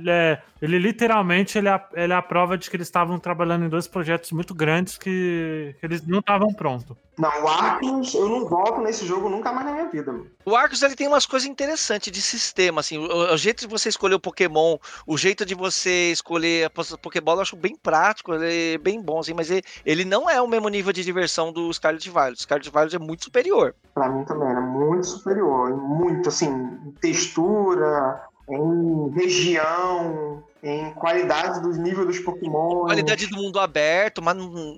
[0.08, 3.66] é, ele literalmente ele é, a, ele é a prova de que eles estavam trabalhando
[3.66, 6.96] em dois projetos muito grandes que, que eles não estavam prontos.
[7.18, 10.12] Não, o Arcos, eu não volto nesse jogo nunca mais na minha vida.
[10.12, 10.32] Mano.
[10.46, 13.90] O Arcos, ele tem umas coisas interessantes de sistema, assim, o, o, jeito de você
[13.90, 18.74] escolher o Pokémon, o jeito de você escolher a Pokébola, eu acho bem prático, ele
[18.74, 21.72] é bem bom, assim, mas ele, ele não é o mesmo nível de diversão do
[21.72, 22.42] Scarlet Violet.
[22.42, 23.76] Scarlet Violet é muito superior.
[23.94, 25.76] Pra mim também, era muito superior.
[25.78, 32.86] Muito, assim, textura, em região, em qualidade dos níveis dos Pokémon.
[32.86, 34.78] Qualidade do mundo aberto, mas não,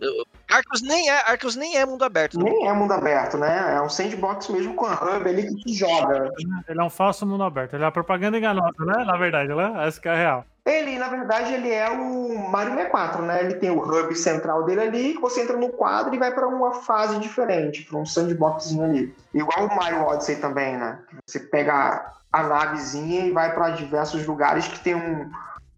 [0.52, 2.38] Arcos nem é, Arcos nem é mundo aberto.
[2.40, 2.70] Nem não.
[2.70, 3.76] é mundo aberto, né?
[3.76, 6.30] É um sandbox mesmo com a hub ali que te joga.
[6.68, 7.74] Ele é um falso mundo aberto.
[7.74, 9.04] Ele é a propaganda enganosa, né?
[9.06, 9.88] Na verdade, né?
[9.88, 10.46] Essa que é a real.
[10.66, 13.44] Ele, na verdade, ele é o Mario 64, né?
[13.44, 16.48] Ele tem o hub central dele ali, que você entra no quadro e vai para
[16.48, 19.16] uma fase diferente, para um sandboxzinho ali.
[19.34, 21.00] Igual o Mario Odyssey também, né?
[21.28, 25.30] Você pega a navezinha e vai para diversos lugares que tem um,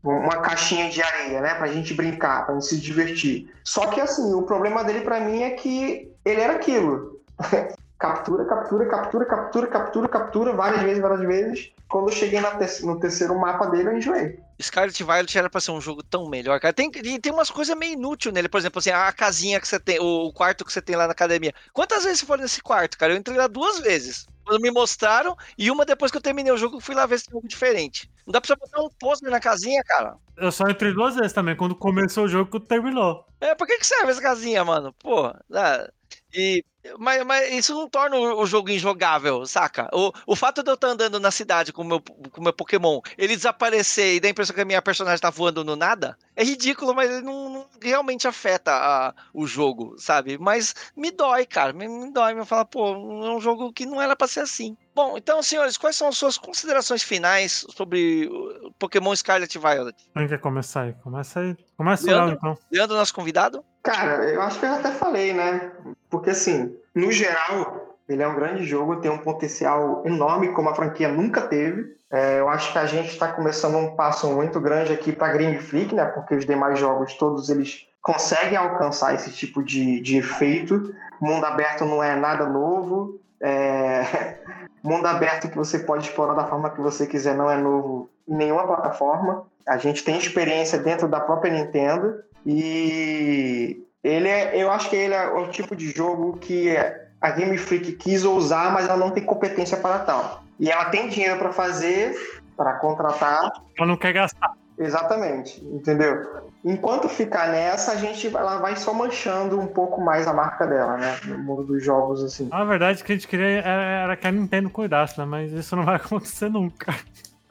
[0.03, 1.55] uma caixinha de areia, né?
[1.55, 3.51] Pra gente brincar, pra gente se divertir.
[3.63, 7.19] Só que, assim, o problema dele para mim é que ele era aquilo.
[7.97, 11.71] captura, captura, captura, captura, captura, captura, várias vezes, várias vezes.
[11.89, 14.39] Quando eu cheguei te no terceiro mapa dele, eu enjoei.
[14.61, 16.73] Scarlet Violet era pra ser um jogo tão melhor, cara.
[16.73, 18.49] Tem, tem umas coisas meio inúteis nele.
[18.49, 21.13] Por exemplo, assim, a casinha que você tem, o quarto que você tem lá na
[21.13, 21.53] academia.
[21.71, 23.13] Quantas vezes você foi nesse quarto, cara?
[23.13, 24.27] Eu entrei lá duas vezes.
[24.43, 27.25] Quando me mostraram, e uma depois que eu terminei o jogo, fui lá ver se
[27.25, 28.09] tem algo diferente.
[28.25, 30.15] Não dá pra você botar um pôster na casinha, cara.
[30.37, 33.25] Eu só entrei duas vezes também, quando começou o jogo, terminou.
[33.41, 34.93] É, por que, que serve essa casinha, mano?
[34.93, 35.89] Pô, ah,
[36.33, 36.63] e
[36.97, 39.89] mas, mas, isso não torna o, jogo injogável, saca?
[39.93, 42.99] O, o fato de eu estar andando na cidade com o meu, com meu Pokémon,
[43.17, 46.43] ele desaparecer e dar a impressão que a minha personagem tá voando no nada, é
[46.43, 50.38] ridículo, mas ele não, não realmente afeta a, o jogo, sabe?
[50.38, 52.33] Mas me dói, cara, me, me dói.
[52.33, 54.77] Me falar, pô, é um jogo que não era pra ser assim.
[54.93, 59.95] Bom, então, senhores, quais são as suas considerações finais sobre o Pokémon Scarlet e Violet?
[60.13, 60.93] Quem quer começar aí?
[61.03, 61.57] Começa aí.
[61.75, 62.57] Começa Leandro, lá, então.
[62.71, 63.65] Leandro, nosso convidado?
[63.83, 65.71] Cara, eu acho que eu até falei, né?
[66.09, 70.75] Porque, assim, no geral, ele é um grande jogo, tem um potencial enorme, como a
[70.75, 71.95] franquia nunca teve.
[72.09, 75.59] É, eu acho que a gente está começando um passo muito grande aqui para Game
[75.59, 76.05] Freak, né?
[76.05, 80.95] Porque os demais jogos, todos eles conseguem alcançar esse tipo de, de efeito.
[81.21, 83.19] Mundo aberto não é nada novo.
[83.41, 84.37] É...
[84.81, 88.35] Mundo aberto que você pode explorar da forma que você quiser não é novo em
[88.35, 89.45] nenhuma plataforma.
[89.67, 92.23] A gente tem experiência dentro da própria Nintendo.
[92.45, 96.76] E ele é, eu acho que ele é o tipo de jogo que
[97.20, 100.43] a Game Freak quis usar, mas ela não tem competência para tal.
[100.60, 102.16] E ela tem dinheiro para fazer,
[102.55, 103.51] para contratar.
[103.78, 104.53] Ela não quer gastar.
[104.78, 106.45] Exatamente, entendeu?
[106.64, 110.97] Enquanto ficar nessa, a gente ela vai só manchando um pouco mais a marca dela,
[110.97, 111.18] né?
[111.26, 112.47] No mundo dos jogos, assim.
[112.51, 115.26] A verdade é que a gente queria era que a Nintendo cuidasse, né?
[115.26, 116.93] Mas isso não vai acontecer nunca.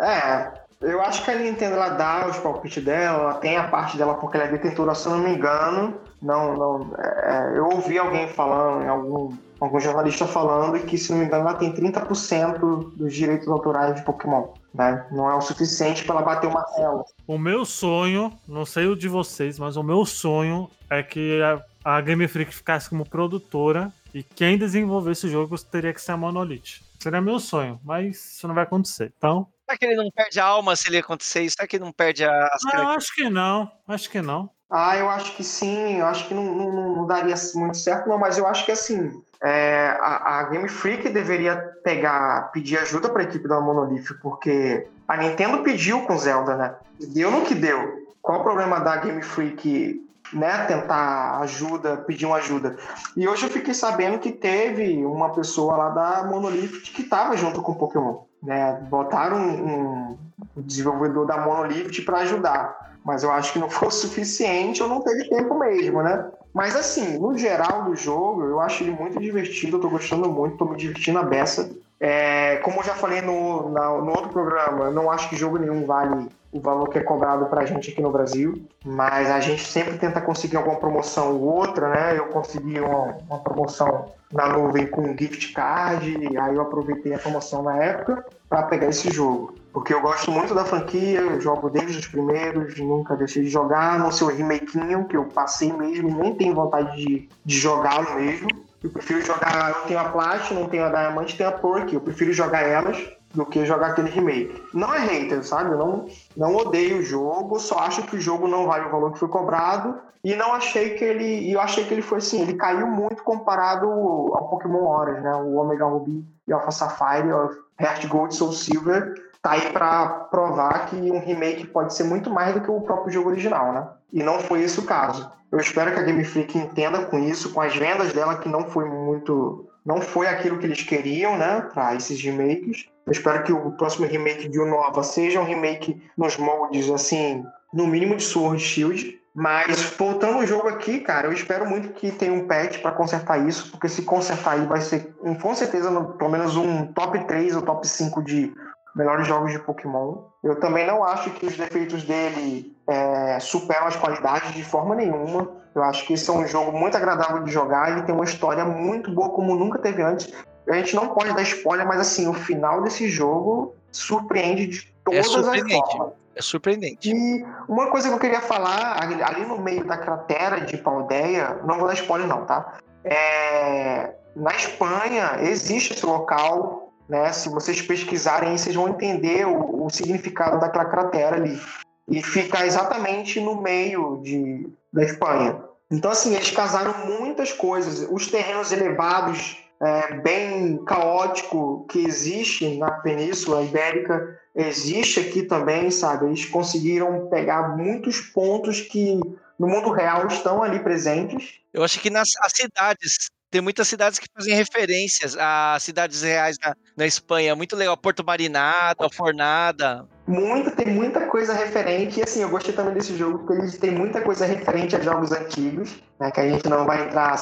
[0.01, 3.97] É, eu acho que a Nintendo ela dá os palpites dela, ela tem a parte
[3.97, 5.99] dela porque ela é detentora, se eu não me engano.
[6.21, 6.95] Não, não.
[6.99, 11.59] É, eu ouvi alguém falando, algum, algum jornalista falando que, se não me engano, ela
[11.59, 14.49] tem 30% dos direitos autorais de Pokémon.
[14.75, 15.07] Né?
[15.11, 17.05] Não é o suficiente para ela bater uma tela.
[17.27, 21.97] O meu sonho, não sei o de vocês, mas o meu sonho é que a,
[21.97, 26.17] a Game Freak ficasse como produtora e quem desenvolvesse o jogo teria que ser a
[26.17, 26.83] Monolith.
[26.99, 29.13] Seria meu sonho, mas isso não vai acontecer.
[29.17, 31.57] Então, Será que ele não perde a alma se ele acontecer isso?
[31.57, 33.71] Será que ele não perde as Não, acho que não.
[33.89, 34.49] Acho que não.
[34.71, 35.99] Ah, eu acho que sim.
[35.99, 38.19] Eu acho que não, não, não daria muito certo, não.
[38.19, 43.23] Mas eu acho que assim, é, a, a, Game Freak deveria pegar, pedir ajuda para
[43.23, 46.75] a equipe da Monolith, porque a Nintendo pediu com Zelda, né?
[46.99, 48.07] Deu no que deu.
[48.21, 52.77] Qual o problema da Game Freak né, tentar ajuda, pedir uma ajuda.
[53.17, 57.63] E hoje eu fiquei sabendo que teve uma pessoa lá da Monolith que estava junto
[57.63, 58.19] com o Pokémon.
[58.43, 58.81] Né?
[58.91, 60.19] Botaram um,
[60.57, 62.96] um desenvolvedor da Monolith para ajudar.
[63.07, 66.29] Mas eu acho que não foi suficiente ou não teve tempo mesmo, né?
[66.53, 70.57] Mas assim, no geral do jogo, eu acho ele muito divertido, eu tô gostando muito,
[70.57, 71.71] tô me divertindo a beça.
[72.01, 75.57] É, como eu já falei no, na, no outro programa, eu não acho que jogo
[75.57, 79.65] nenhum vale o valor que é cobrado pra gente aqui no Brasil, mas a gente
[79.65, 82.19] sempre tenta conseguir alguma promoção ou outra, né?
[82.19, 87.63] Eu consegui uma, uma promoção na nuvem com gift card, aí eu aproveitei a promoção
[87.63, 89.55] na época para pegar esse jogo.
[89.73, 93.99] Porque eu gosto muito da franquia, eu jogo desde os primeiros, nunca deixei de jogar,
[93.99, 98.49] no seu remakinho, que eu passei mesmo, nem tenho vontade de, de jogá-lo mesmo.
[98.83, 102.01] Eu prefiro jogar, eu tenho a Platinum, não tenho a Diamante, tenho a Perk, eu
[102.01, 104.63] prefiro jogar elas do que jogar aquele remake.
[104.73, 105.71] Não é hater, sabe?
[105.71, 106.07] Eu não,
[106.37, 109.29] não odeio o jogo, só acho que o jogo não vale o valor que foi
[109.29, 113.23] cobrado e não achei que ele, eu achei que ele foi assim, ele caiu muito
[113.23, 115.35] comparado ao Pokémon Horas, né?
[115.37, 120.87] O Omega Ruby e Alpha Sapphire, o Heart Gold Soul Silver tá aí para provar
[120.87, 123.87] que um remake pode ser muito mais do que o próprio jogo original, né?
[124.13, 125.31] E não foi esse o caso.
[125.53, 128.65] Eu espero que a Game Freak entenda com isso, com as vendas dela que não
[128.65, 132.87] foi muito, não foi aquilo que eles queriam, né, para esses remakes.
[133.07, 137.87] Eu espero que o próximo remake de Unova seja um remake nos moldes assim, no
[137.87, 139.17] mínimo de Sword Shield.
[139.33, 143.47] Mas voltando ao jogo aqui, cara, eu espero muito que tenha um patch para consertar
[143.47, 147.63] isso, porque se consertar aí vai ser, com certeza, pelo menos um top 3 ou
[147.63, 148.53] top 5 de
[148.97, 150.23] melhores jogos de Pokémon.
[150.43, 155.49] Eu também não acho que os defeitos dele é, superam as qualidades de forma nenhuma.
[155.77, 157.93] Eu acho que esse é um jogo muito agradável de jogar.
[157.93, 160.33] Ele tem uma história muito boa, como nunca teve antes.
[160.69, 165.23] A gente não pode dar spoiler, mas assim, o final desse jogo surpreende de é
[165.23, 166.13] todas é as formas.
[166.35, 167.11] É surpreendente.
[167.11, 171.79] E uma coisa que eu queria falar, ali no meio da cratera de Paldeia, não
[171.79, 172.79] vou dar spoiler não, tá?
[173.05, 177.33] É, na Espanha existe esse local né?
[177.33, 181.61] Se vocês pesquisarem, vocês vão entender o, o significado daquela cratera ali.
[182.09, 185.61] E fica exatamente no meio de, da Espanha.
[185.91, 188.07] Então, assim, eles casaram muitas coisas.
[188.11, 196.27] Os terrenos elevados, é, bem caótico que existe na Península Ibérica, existe aqui também, sabe?
[196.27, 199.21] Eles conseguiram pegar muitos pontos que
[199.59, 201.61] no mundo real estão ali presentes.
[201.73, 206.57] Eu acho que nas as cidades tem muitas cidades que fazem referências a cidades reais
[206.63, 207.55] na, na Espanha.
[207.55, 207.97] Muito legal.
[207.97, 210.07] Porto Marinada, Fornada.
[210.27, 212.19] Muito, tem muita coisa referente.
[212.19, 215.31] E assim, eu gostei também desse jogo, porque ele tem muita coisa referente a jogos
[215.31, 216.31] antigos, né?
[216.31, 217.37] Que a gente não vai entrar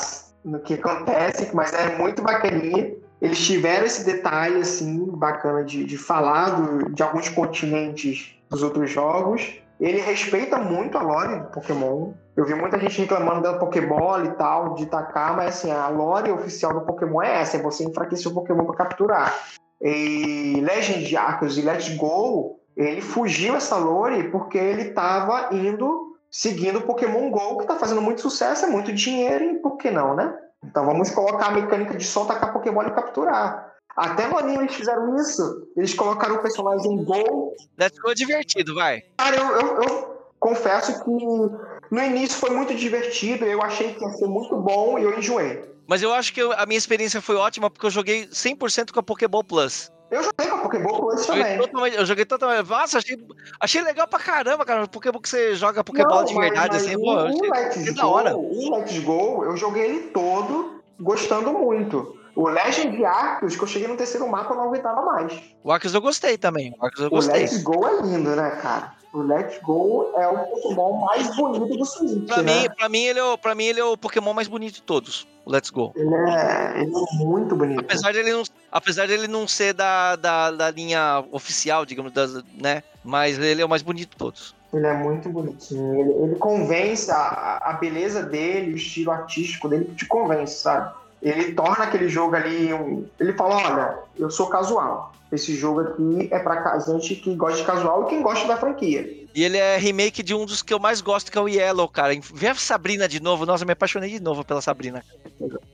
[0.44, 2.94] no que acontece, mas é muito bacaninha.
[3.22, 8.90] Eles tiveram esse detalhe, assim, bacana de, de falar do, de alguns continentes dos outros
[8.90, 9.58] jogos.
[9.80, 12.12] Ele respeita muito a lore do Pokémon.
[12.36, 16.30] Eu vi muita gente reclamando da Pokébola e tal, de tacar, mas assim, a lore
[16.30, 19.34] oficial do Pokémon é essa, é você enfraquecer o Pokémon para capturar.
[19.80, 26.80] E Legend Arceus e Let's Go, ele fugiu essa lore porque ele estava indo seguindo
[26.80, 30.16] o Pokémon GO, que está fazendo muito sucesso, é muito dinheiro, e por que não,
[30.16, 30.36] né?
[30.64, 33.72] Então vamos colocar a mecânica de só tacar Pokémon e capturar.
[33.96, 35.68] Até no anime eles fizeram isso.
[35.76, 37.54] Eles colocaram o personagem Go.
[37.78, 39.02] Let's Go é divertido, vai.
[39.18, 43.44] Cara, eu, eu, eu confesso que no início foi muito divertido.
[43.44, 45.62] Eu achei que ia ser muito bom e eu enjoei.
[45.86, 48.98] Mas eu acho que eu, a minha experiência foi ótima porque eu joguei 100% com
[48.98, 49.92] a Pokéball Plus.
[50.14, 51.58] Eu joguei com a Pokéball Plus também.
[51.58, 52.68] Totalmente, eu joguei totalmente.
[52.68, 53.18] Nossa, achei,
[53.58, 54.84] achei legal pra caramba, cara.
[54.84, 57.94] O Pokémon que você joga Pokéball Não, de verdade, mas, assim, pô, o Let's Go,
[57.96, 58.36] da hora.
[58.36, 62.16] O Let's Go, eu joguei ele todo gostando muito.
[62.36, 65.32] O Legend Arceus, que eu cheguei no terceiro mapa, eu não aguentava mais.
[65.64, 66.72] O Arceus eu gostei também.
[66.80, 67.34] O Arceus eu gostei.
[67.34, 68.92] O Let's Go é lindo, né, cara?
[69.14, 72.62] O Let's Go é o Pokémon mais bonito do Switch, pra né?
[72.62, 75.24] Mim, pra, mim, ele é, pra mim, ele é o Pokémon mais bonito de todos,
[75.44, 75.92] o Let's Go.
[75.94, 77.78] Ele é, ele é muito bonito.
[77.78, 78.42] Apesar dele não,
[78.72, 82.82] apesar dele não ser da, da, da linha oficial, digamos, das, né?
[83.04, 84.52] Mas ele é o mais bonito de todos.
[84.72, 85.94] Ele é muito bonitinho.
[85.94, 90.92] Ele, ele convence, a, a beleza dele, o estilo artístico dele te convence, sabe?
[91.24, 92.72] Ele torna aquele jogo ali.
[92.72, 95.12] Um, ele fala: olha, eu sou casual.
[95.32, 99.24] Esse jogo aqui é pra gente que gosta de casual e quem gosta da franquia.
[99.34, 101.88] E ele é remake de um dos que eu mais gosto, que é o Yellow,
[101.88, 102.14] cara.
[102.32, 103.44] Vê a Sabrina de novo.
[103.44, 105.02] Nossa, eu me apaixonei de novo pela Sabrina.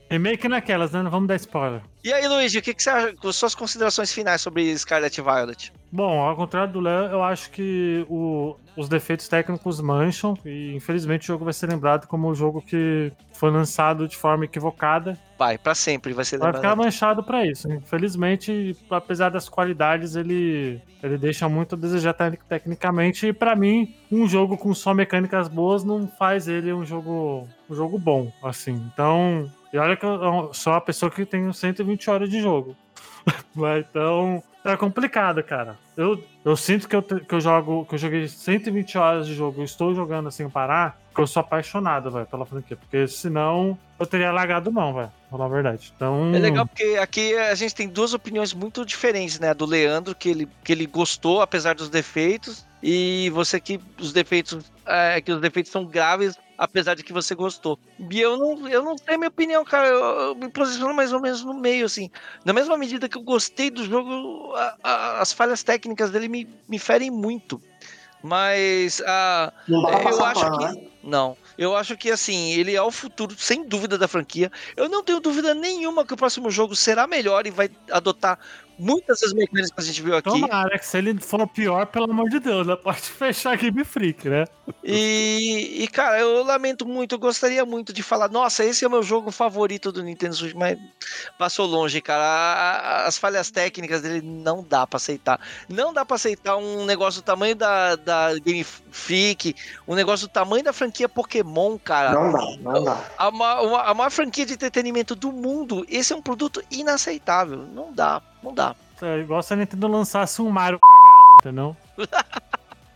[0.09, 1.03] Remake naquelas, né?
[1.03, 1.81] Não vamos dar spoiler.
[2.03, 3.13] E aí, Luigi, o que, que você acha?
[3.31, 5.71] Suas considerações finais sobre Scarlet Violet?
[5.91, 11.23] Bom, ao contrário do Léo, eu acho que o, os defeitos técnicos mancham e infelizmente
[11.23, 15.17] o jogo vai ser lembrado como um jogo que foi lançado de forma equivocada.
[15.37, 16.53] Vai, para sempre vai ser lembrado.
[16.53, 17.71] Vai ficar manchado para isso.
[17.71, 24.27] Infelizmente, apesar das qualidades, ele, ele deixa muito a desejar tecnicamente e para mim, um
[24.27, 28.81] jogo com só mecânicas boas não faz ele um jogo um jogo bom, assim.
[28.93, 32.75] Então, e olha que eu sou a pessoa que tem 120 horas de jogo.
[33.55, 34.43] Mas então.
[34.63, 35.75] É complicado, cara.
[35.97, 39.63] Eu, eu sinto que eu, que eu jogo, que eu joguei 120 horas de jogo,
[39.63, 42.77] estou jogando assim parar, porque eu sou apaixonado, velho, pela franquia.
[42.77, 45.11] Porque senão eu teria largado mão, velho.
[45.31, 45.91] Falar a verdade.
[45.95, 46.31] Então.
[46.35, 49.51] É legal porque aqui a gente tem duas opiniões muito diferentes, né?
[49.53, 54.71] Do Leandro, que ele, que ele gostou, apesar dos defeitos, e você que os defeitos.
[54.85, 57.79] É, que os defeitos são graves, apesar de que você gostou.
[58.11, 59.87] E eu não, eu não tenho minha opinião, cara.
[59.87, 62.11] Eu, eu, me posiciono mais ou menos no meio, assim.
[62.45, 66.47] Na mesma medida que eu gostei do jogo, a, a, as falhas técnicas dele me,
[66.69, 67.59] me ferem muito.
[68.21, 70.65] Mas a, dá pra eu acho pano, que.
[70.65, 70.87] né?
[71.03, 71.35] Não.
[71.57, 74.51] Eu acho que assim, ele é o futuro, sem dúvida, da franquia.
[74.77, 78.37] Eu não tenho dúvida nenhuma que o próximo jogo será melhor e vai adotar
[78.77, 80.29] muitas das mecânicas que a gente viu aqui.
[80.29, 82.75] Tomara que se ele for pior, pelo amor de Deus, né?
[82.75, 84.45] Pode fechar a Game Freak, né?
[84.83, 88.91] E, e, cara, eu lamento muito, eu gostaria muito de falar, nossa, esse é o
[88.91, 90.77] meu jogo favorito do Nintendo Switch, mas
[91.37, 92.23] passou longe, cara.
[92.23, 95.39] A- a- As falhas técnicas dele não dá pra aceitar.
[95.67, 99.55] Não dá pra aceitar um negócio do tamanho da, da Game Freak,
[99.87, 102.11] um negócio do tamanho da franquia Pokémon, cara.
[102.13, 103.03] Não dá, não dá.
[103.17, 107.57] A, uma- a maior franquia de entretenimento do mundo, esse é um produto inaceitável.
[107.73, 108.75] Não dá, não dá.
[109.01, 111.77] É igual se a Nintendo lançasse um Mario cagado, entendeu?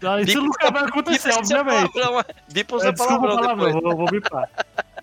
[0.04, 1.98] Ah, Isso nunca vai acontecer, obviamente.
[1.98, 4.48] É, desculpa o palavrão vou, vou bipar.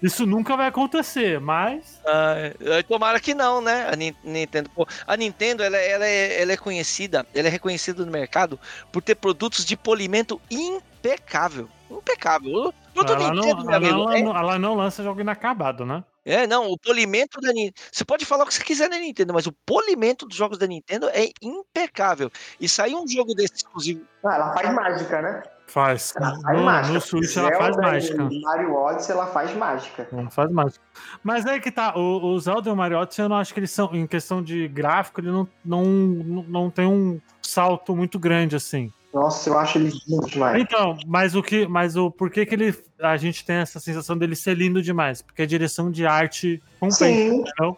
[0.01, 2.01] Isso nunca vai acontecer, mas.
[2.07, 3.89] Ah, é, tomara que não, né?
[3.91, 8.05] A Nin- Nintendo, pô, a Nintendo ela, ela é, ela é conhecida, ela é reconhecida
[8.05, 8.61] no mercado
[8.93, 11.69] por ter produtos de polimento impecável.
[11.91, 12.51] Impecável.
[12.69, 15.85] O produto Ela não, Nintendo, meu ela, amigo, não, é, ela não lança jogo inacabado,
[15.85, 16.05] né?
[16.25, 17.75] É, não, o polimento da Nintendo.
[17.91, 20.67] Você pode falar o que você quiser da Nintendo, mas o polimento dos jogos da
[20.67, 22.31] Nintendo é impecável.
[22.61, 24.03] E sair um jogo desse exclusivo.
[24.25, 25.43] Ah, ela faz mágica, né?
[25.67, 26.13] Faz.
[26.17, 26.95] Ela faz No, mágica.
[26.95, 28.29] no Switch ela faz Zelda mágica.
[28.31, 30.09] E Mario Odyssey, ela faz mágica.
[30.13, 30.85] Ela faz mágica.
[31.23, 33.61] Mas é que tá, o, o Zelda e o Mario Odyssey, eu não acho que
[33.61, 38.19] eles são, em questão de gráfico, ele não, não, não, não tem um salto muito
[38.19, 38.93] grande assim.
[39.13, 40.61] Nossa, eu acho ele lindo demais.
[40.61, 44.35] Então, mas o que, mas o porquê que ele, a gente tem essa sensação dele
[44.35, 45.21] ser lindo demais?
[45.21, 47.77] Porque a direção de arte compensa, Sim, entendeu?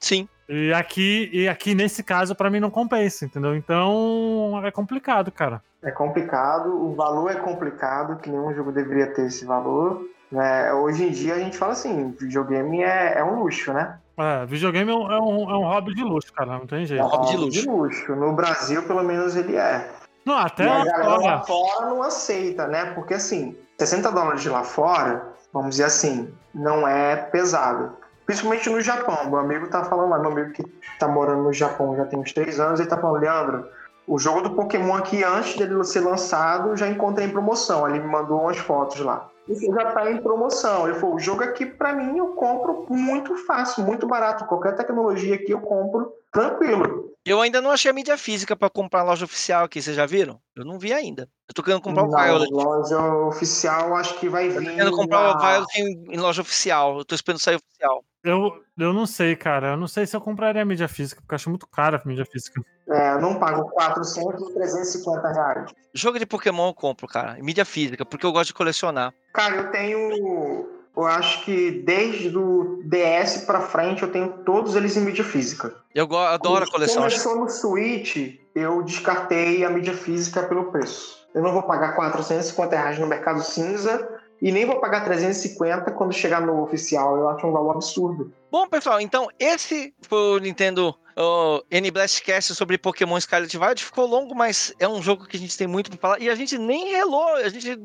[0.00, 0.28] Sim.
[0.48, 3.54] E aqui, e aqui nesse caso, pra mim não compensa, entendeu?
[3.56, 5.60] Então é complicado, cara.
[5.82, 10.02] é complicado, o valor é complicado, que nenhum jogo deveria ter esse valor.
[10.30, 10.72] né?
[10.72, 13.98] hoje em dia a gente fala assim, videogame é, é um luxo, né?
[14.16, 16.86] É, videogame é um, é um, é um hobby de luxo, cara, não tem É
[16.86, 17.04] jeito.
[17.04, 18.16] um hobby de hobby de luxo.
[18.16, 19.88] No Brasil, pelo menos, ele é.
[20.24, 22.92] Não, até e a galera lá fora não aceita, né?
[22.94, 27.96] Porque assim, 60 dólares de lá fora, vamos dizer assim, não é pesado.
[28.26, 29.30] Principalmente no Japão.
[29.30, 30.62] Meu amigo tá falando lá, meu amigo que
[30.98, 33.66] tá morando no Japão já tem uns três anos, ele tá falando, Leandro,
[34.06, 37.88] o jogo do Pokémon aqui, antes dele ser lançado, já encontrei em promoção.
[37.88, 39.28] Ele me mandou umas fotos lá.
[39.46, 40.88] Isso já tá em promoção.
[40.88, 44.46] Ele falou, o jogo aqui, pra mim, eu compro muito fácil, muito barato.
[44.46, 47.10] Qualquer tecnologia aqui eu compro tranquilo.
[47.28, 50.06] Eu ainda não achei a mídia física pra comprar na loja oficial aqui, vocês já
[50.06, 50.40] viram?
[50.56, 51.28] Eu não vi ainda.
[51.48, 52.50] Eu tô querendo comprar o Na Violet.
[52.52, 54.74] loja oficial, acho que vai Eu tô vir.
[54.74, 56.98] querendo comprar o Violet em, em loja oficial.
[56.98, 58.02] Eu tô esperando sair oficial.
[58.24, 59.72] eu, eu não sei, cara.
[59.72, 62.08] Eu não sei se eu compraria a mídia física, porque eu acho muito cara a
[62.08, 62.60] mídia física.
[62.90, 65.70] É, eu não pago 400, 350 reais.
[65.92, 67.38] Jogo de Pokémon eu compro, cara.
[67.38, 69.12] Em mídia física, porque eu gosto de colecionar.
[69.34, 70.77] Cara, eu tenho.
[70.98, 75.72] Eu acho que desde o DS pra frente eu tenho todos eles em mídia física.
[75.94, 77.04] Eu adoro a coleção.
[77.04, 78.16] Acho- Começou no Switch,
[78.52, 81.16] eu descartei a mídia física pelo preço.
[81.32, 84.08] Eu não vou pagar 450 reais no mercado cinza
[84.42, 87.16] e nem vou pagar 350 quando chegar no oficial.
[87.16, 88.32] Eu acho um valor absurdo.
[88.50, 93.84] Bom, pessoal, então esse foi o Nintendo o N-Blast Cast sobre Pokémon Scarlet Violet.
[93.84, 96.20] Ficou longo, mas é um jogo que a gente tem muito pra falar.
[96.20, 97.34] E a gente nem relou.
[97.34, 97.76] A gente,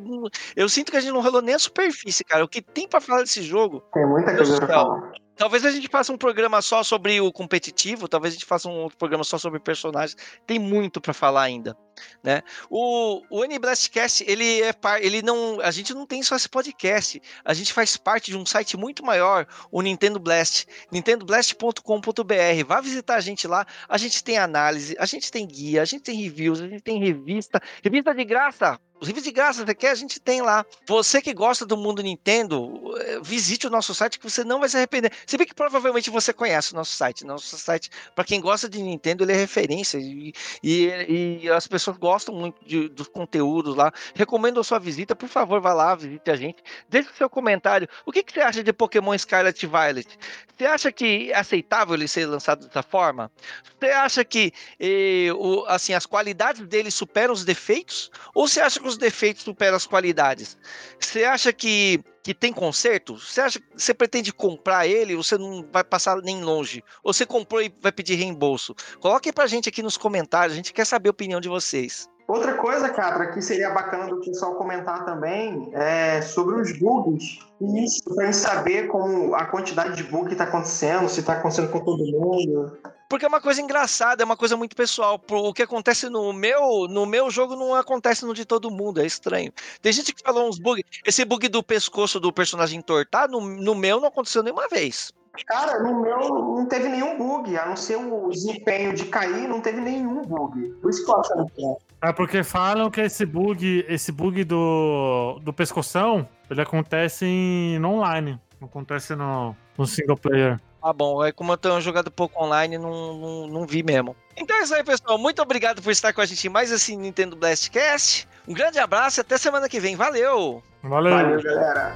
[0.56, 2.46] eu sinto que a gente não relou nem a superfície, cara.
[2.46, 5.14] O que tem pra falar desse jogo Tem muita coisa pra falar.
[5.36, 8.84] Talvez a gente faça um programa só sobre o competitivo, talvez a gente faça um
[8.84, 10.16] outro programa só sobre personagens.
[10.46, 11.76] Tem muito pra falar ainda,
[12.24, 12.44] né?
[12.70, 17.20] O, o N-Blastcast, ele é par, ele não, a gente não tem só esse podcast,
[17.44, 20.53] a gente faz parte de um site muito maior, o Nintendo Blast,
[20.92, 22.66] nintendoblast.com.br.
[22.66, 26.04] Vá visitar a gente lá, a gente tem análise, a gente tem guia, a gente
[26.04, 28.80] tem reviews, a gente tem revista, revista de graça.
[29.04, 29.90] Os reviews de graça, quer?
[29.92, 30.66] A gente tem lá.
[30.88, 34.70] Você que gosta do mundo Nintendo, eh, visite o nosso site que você não vai
[34.70, 35.12] se arrepender.
[35.28, 37.26] Se bem que provavelmente você conhece o nosso site.
[37.26, 40.32] Nosso site, para quem gosta de Nintendo, ele é referência e,
[40.64, 43.92] e, e as pessoas gostam muito de- dos conteúdos lá.
[44.16, 46.64] Recomendo a sua visita, por favor, vá lá, visite a gente.
[46.88, 47.90] Deixe o seu comentário.
[48.06, 50.18] O que, que você acha de Pokémon Scarlet Violet?
[50.58, 53.30] Você acha que é aceitável ele ser lançado dessa forma?
[53.78, 58.10] Você acha que eh, o- assim, as qualidades dele superam os defeitos?
[58.34, 60.58] Ou você acha que os defeitos superam as qualidades.
[61.00, 63.20] Você acha que, que tem conserto?
[63.20, 65.16] Você acha que você pretende comprar ele?
[65.16, 66.84] Você não vai passar nem longe?
[67.04, 68.76] Ou você comprou e vai pedir reembolso?
[69.00, 72.08] Coloque pra gente aqui nos comentários, a gente quer saber a opinião de vocês.
[72.28, 77.40] Outra coisa, Catra, que seria bacana do pessoal comentar também é sobre os bugs.
[77.62, 82.06] Isso, para saber como a quantidade de bug está acontecendo, se está acontecendo com todo
[82.06, 82.78] mundo.
[83.10, 85.22] Porque é uma coisa engraçada, é uma coisa muito pessoal.
[85.30, 89.06] O que acontece no meu, no meu jogo não acontece no de todo mundo, é
[89.06, 89.52] estranho.
[89.82, 90.84] Tem gente que falou uns bugs.
[91.06, 95.14] Esse bug do pescoço do personagem entortar, no, no meu não aconteceu nenhuma vez.
[95.48, 99.62] Cara, no meu não teve nenhum bug, a não ser o desempenho de cair, não
[99.62, 100.70] teve nenhum bug.
[100.82, 101.76] Por isso que eu acho que é.
[102.04, 107.94] É porque falam que esse bug, esse bug do, do pescoção, ele acontece em, no
[107.94, 110.60] online, não acontece no, no single player.
[110.82, 111.22] Ah, bom.
[111.22, 114.18] Aí, como eu tenho jogado pouco online, não, não, não, vi mesmo.
[114.36, 115.18] Então é isso aí, pessoal.
[115.18, 118.28] Muito obrigado por estar com a gente em mais esse Nintendo Blastcast.
[118.46, 119.96] Um grande abraço e até semana que vem.
[119.96, 120.62] Valeu!
[120.84, 121.96] Valeu, Valeu galera!